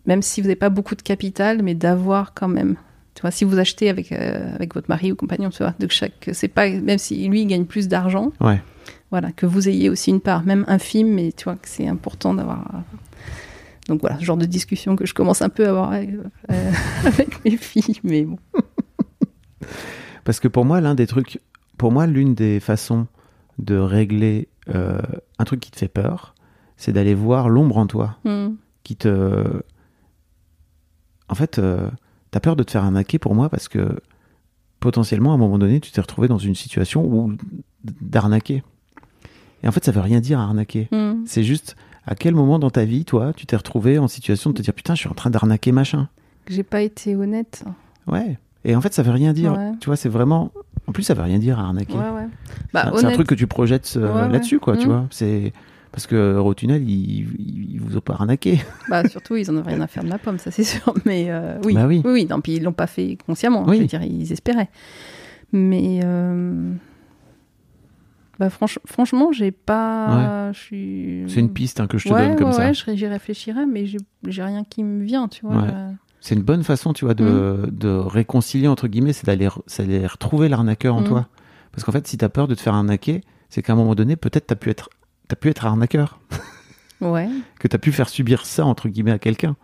[0.06, 2.74] même si vous n'avez pas beaucoup de capital, mais d'avoir quand même.
[3.14, 5.86] Tu vois, si vous achetez avec, euh, avec votre mari ou compagnon, tu vois, de
[5.88, 8.60] chaque, c'est pas, même si lui il gagne plus d'argent, Ouais.
[9.12, 12.34] voilà, que vous ayez aussi une part, même infime, mais tu vois que c'est important
[12.34, 12.82] d'avoir.
[13.91, 16.11] Euh, Donc voilà, ce genre de discussion que je commence un peu à avoir avec,
[16.51, 16.72] euh,
[17.05, 18.38] avec mes filles, mais bon.
[20.24, 21.41] Parce que pour moi, l'un des trucs,
[21.78, 23.07] pour moi, l'une des façons
[23.59, 25.01] de régler euh,
[25.38, 26.34] un truc qui te fait peur,
[26.76, 28.55] c'est d'aller voir l'ombre en toi, Hmm.
[28.84, 29.45] qui te.
[31.28, 31.88] En fait, euh,
[32.30, 34.01] t'as peur de te faire arnaquer pour moi parce que
[34.80, 37.32] potentiellement, à un moment donné, tu t'es retrouvé dans une situation où
[37.84, 38.62] d'arnaquer.
[39.62, 40.88] Et en fait, ça veut rien dire arnaquer.
[40.91, 41.22] Hmm.
[41.26, 41.76] C'est juste
[42.11, 44.74] à quel moment dans ta vie, toi, tu t'es retrouvé en situation de te dire
[44.74, 46.08] putain, je suis en train d'arnaquer machin?
[46.44, 47.64] Que J'ai pas été honnête.
[48.06, 48.36] Ouais.
[48.64, 49.52] Et en fait, ça veut rien dire.
[49.54, 49.72] Ouais.
[49.80, 50.52] Tu vois, c'est vraiment.
[50.86, 51.94] En plus, ça veut rien dire arnaquer.
[51.94, 52.26] Ouais, ouais.
[52.48, 54.90] C'est Bah, un- c'est un truc que tu projettes euh, là-dessus, quoi, tu Mm.
[54.90, 55.06] vois.
[55.11, 55.52] C'est
[55.92, 58.61] parce que Eurotunnel, ils, ils, ils vous ont pas arnaqué.
[58.90, 60.92] Bah, surtout, ils en ont rien à faire de ma pomme, ça c'est sûr.
[61.04, 61.74] Mais euh, oui.
[61.74, 62.02] Bah oui.
[62.04, 62.26] oui, oui.
[62.28, 63.64] Non, puis ils l'ont pas fait consciemment.
[63.68, 63.76] Oui.
[63.76, 64.68] Je veux dire, ils espéraient.
[65.52, 66.72] Mais euh,
[68.41, 70.51] bah, franch- franchement, j'ai pas.
[70.53, 71.24] Je suis.
[71.28, 72.91] C'est une piste hein, que je te ouais, donne comme ouais, ça.
[72.91, 75.57] ouais, j'y réfléchirai, mais j'ai rien qui me vient, tu vois.
[75.61, 75.66] Ouais.
[75.68, 75.91] là.
[76.22, 77.70] C'est une bonne façon, tu vois, de, Mm.
[77.78, 81.05] de réconcilier entre guillemets, c'est d'aller, retrouver l'arnaqueur en Mm.
[81.05, 81.28] toi.
[81.72, 84.16] Parce qu'en fait, si t'as peur de te faire arnaquer, c'est qu'à un moment donné,
[84.16, 84.91] peut-être t'as pu être,
[85.28, 86.18] t'as pu être arnaqueur,
[87.01, 87.28] Ouais.
[87.61, 89.57] que t'as pu faire subir ça entre guillemets à quelqu'un.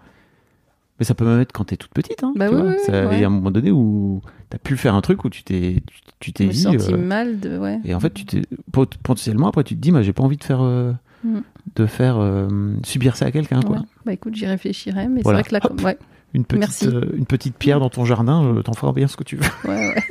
[0.98, 2.22] Mais ça peut même être quand t'es toute petite.
[2.24, 2.70] Hein, Bah tu oui, vois.
[2.70, 3.20] oui, Ça- Il ouais.
[3.20, 5.82] y a un moment donné où t'as pu faire un truc où tu t'es,
[6.20, 6.60] tu, t'es dit.
[6.62, 7.58] senti euh, mal de.
[7.58, 7.80] Ouais.
[7.84, 8.42] et en fait, tu t'es
[8.72, 10.92] pot- potentiellement après tu te dis, bah, j'ai pas envie de faire, euh,
[11.24, 11.40] Mm.
[11.76, 12.48] de faire euh,
[12.84, 13.76] subir ça à quelqu'un, quoi.
[13.76, 13.82] Ouais.
[14.06, 15.42] Bah écoute, j'y réfléchirai, mais Voilà.
[15.42, 15.82] c'est vrai que là, Hop.
[15.82, 15.98] ouais,
[16.34, 19.44] Une petite, une petite pierre dans ton jardin, t'en feras bien ce que tu veux.
[19.68, 20.02] ouais, ouais.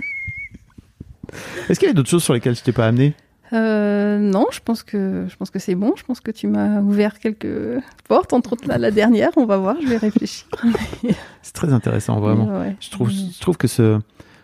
[1.70, 3.14] Est-ce qu'il y a d'autres choses sur lesquelles je t'ai pas amené?
[3.54, 5.94] Euh, non, je pense que je pense que c'est bon.
[5.96, 9.30] Je pense que tu m'as ouvert quelques portes, entre autres la, la dernière.
[9.38, 10.48] On va voir, je vais réfléchir.
[11.42, 12.60] C'est très intéressant, vraiment.
[12.60, 12.76] Ouais.
[12.80, 14.00] Je trouve, je trouve que ce,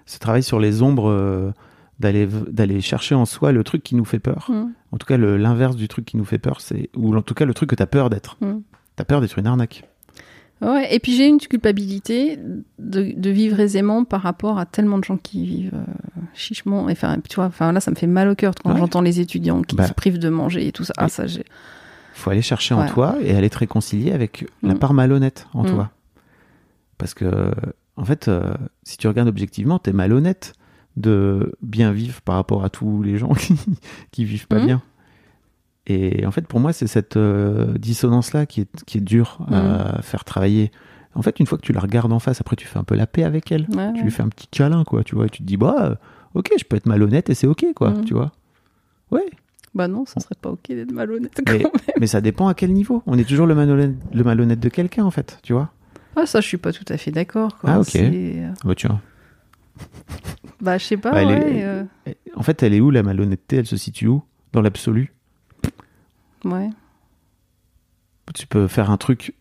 [0.05, 1.51] ce travail sur les ombres, euh,
[2.01, 4.47] d'aller, d'aller chercher en soi le truc qui nous fait peur.
[4.49, 4.71] Mm.
[4.91, 7.45] En tout cas, l'inverse du truc qui nous fait peur, c'est ou en tout cas
[7.45, 8.37] le truc que t'as peur d'être.
[8.41, 8.59] Mm.
[8.95, 9.83] T'as peur d'être une arnaque.
[10.61, 12.37] Ouais, et puis j'ai une culpabilité
[12.77, 16.87] de, de vivre aisément par rapport à tellement de gens qui vivent euh, chichement.
[16.87, 18.77] Et Enfin, tu vois, enfin là, ça me fait mal au cœur quand Ouais.
[18.79, 19.87] j'entends les étudiants qui Bah.
[19.87, 20.93] se privent de manger et tout ça.
[20.97, 21.09] Ah, Oui.
[21.09, 21.45] ça, j'ai.
[22.13, 24.79] faut aller chercher en toi et aller te réconcilier avec la Mm.
[24.79, 25.67] part malhonnête en Mm.
[25.71, 25.89] toi.
[26.99, 27.51] Parce que,
[27.97, 28.53] en fait, euh,
[28.83, 30.53] si tu regardes objectivement, t'es malhonnête
[30.97, 33.55] de bien vivre par rapport à tous les gens qui,
[34.11, 34.65] qui vivent pas Mm.
[34.65, 34.81] bien.
[35.87, 40.01] Et en fait, pour moi, c'est cette euh, dissonance-là qui est, qui est dure à
[40.01, 40.71] faire travailler.
[41.15, 42.95] En fait, une fois que tu la regardes en face, après, tu fais un peu
[42.95, 43.63] la paix avec elle.
[43.75, 44.03] Ouais, Tu ouais.
[44.03, 45.25] lui fais un petit câlin, quoi, tu vois.
[45.25, 45.95] Et tu te dis, bah, euh,
[46.35, 48.05] ok, je peux être malhonnête et c'est ok, quoi, Mm.
[48.05, 48.31] tu vois.
[49.11, 49.25] Ouais,
[49.73, 51.67] Bah non, ça serait pas ok d'être malhonnête quand mais, même.
[51.99, 53.01] mais ça dépend à quel niveau.
[53.07, 55.71] On est toujours le malhonnête, le malhonnête de quelqu'un, en fait, tu vois.
[56.15, 57.57] Ah, ça, je suis pas tout à fait d'accord.
[57.63, 57.95] Ah, ok.
[57.95, 59.01] Euh, Bah, tiens.
[60.61, 61.57] Bah, je sais pas, Bah, ouais.
[61.59, 61.83] est- euh,
[62.35, 63.57] En fait, elle est où la malhonnêteté?
[63.57, 64.23] Elle se situe où?
[64.53, 65.13] Dans l'absolu?
[66.45, 66.69] Ouais.
[68.33, 69.33] Tu peux faire un truc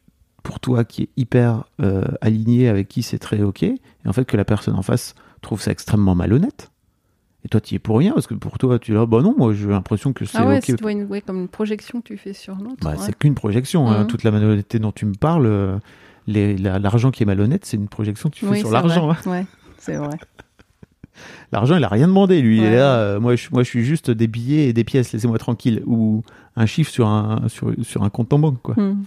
[0.43, 4.25] pour toi qui est hyper euh, aligné avec qui c'est très ok, et en fait
[4.25, 6.71] que la personne en face trouve ça extrêmement malhonnête.
[7.45, 9.23] Et toi, tu y es pour rien, parce que pour toi, tu es là, bah
[9.23, 10.65] non, moi j'ai l'impression que c'est Ah ouais, ok.
[10.67, 12.77] c'est tu vois, une, ouais, comme une projection que tu fais sur l'autre.
[12.83, 12.97] Bah, ouais.
[12.99, 13.89] C'est qu'une projection.
[13.89, 14.03] hein.
[14.03, 14.07] Mhm.
[14.09, 15.79] Toute la malhonnêteté dont tu me parles, euh,
[16.27, 19.11] la- l'argent qui est malhonnête, c'est une projection que tu fais Oui, sur l'argent.
[19.11, 19.17] hein.
[19.27, 19.47] Ouais,
[19.79, 20.17] c'est vrai.
[21.53, 22.59] L'argent, il a rien demandé, lui.
[22.59, 25.13] Il est là, euh, moi, je, moi, je suis juste des billets et des pièces,
[25.13, 25.83] laissez-moi tranquille.
[25.87, 26.23] Ou
[26.57, 28.75] un chiffre sur un, sur, sur un compte en banque, quoi.
[28.77, 29.05] Hmm.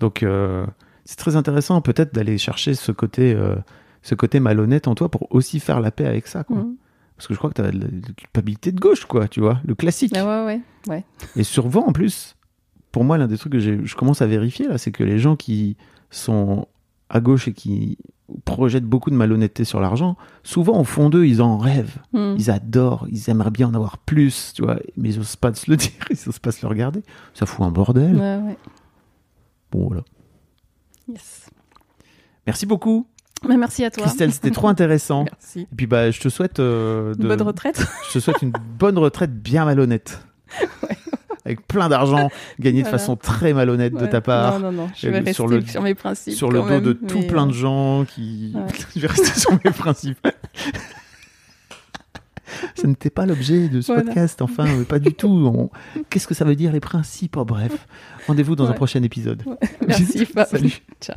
[0.00, 0.66] Donc, euh,
[1.04, 3.56] c'est très intéressant, peut-être, d'aller chercher ce côté, euh,
[4.02, 6.58] ce côté malhonnête en toi pour aussi faire la paix avec ça, quoi.
[6.58, 6.74] Hmm.
[7.16, 9.60] Parce que je crois que tu as la, la culpabilité de gauche, quoi, tu vois,
[9.64, 10.12] le classique.
[10.16, 11.04] Ah ouais, ouais, ouais.
[11.36, 12.36] Et souvent, en plus,
[12.90, 15.36] pour moi, l'un des trucs que je commence à vérifier, là, c'est que les gens
[15.36, 15.76] qui
[16.10, 16.66] sont
[17.08, 17.98] à gauche et qui
[18.44, 21.98] projettent beaucoup de malhonnêteté sur l'argent, souvent, au fond d'eux, ils en rêvent.
[22.12, 22.34] Hmm.
[22.38, 25.70] Ils adorent, ils aimeraient bien en avoir plus, tu vois, mais ils osent pas se
[25.70, 27.02] le dire, ils osent pas se le regarder.
[27.34, 28.14] Ça fout un bordel.
[28.16, 28.56] Ouais, ouais.
[29.70, 30.02] Bon, voilà.
[31.08, 31.46] Yes.
[32.46, 33.06] Merci beaucoup,
[33.48, 34.04] Bah, merci à toi.
[34.04, 35.24] Christelle, c'était trop intéressant.
[35.24, 35.60] Merci.
[35.60, 37.84] Et puis, bah, je te souhaite euh, Une bonne retraite.
[38.08, 40.24] je te souhaite une bonne retraite bien malhonnête.
[41.44, 42.30] Avec plein d'argent
[42.60, 44.60] gagné de façon très malhonnête de ta part.
[44.60, 44.90] Non, non, non.
[44.96, 46.34] Je vais rester sur sur, le- mes principes.
[46.34, 48.52] sur le dos de tout mais, plein euh, de gens qui.
[48.54, 48.62] ouais.
[48.96, 50.26] je vais rester sur mes principes.
[52.76, 54.02] Ce n'était pas l'objet de ce Voilà.
[54.02, 55.28] podcast, enfin, pas du tout.
[55.28, 55.70] On-
[56.10, 57.36] Qu'est-ce que ça veut dire les principes?
[57.36, 57.86] Oh, Bref,
[58.26, 59.42] rendez-vous dans un prochain épisode.
[59.86, 60.26] Merci.
[60.46, 60.82] Salut.
[61.00, 61.16] Ciao.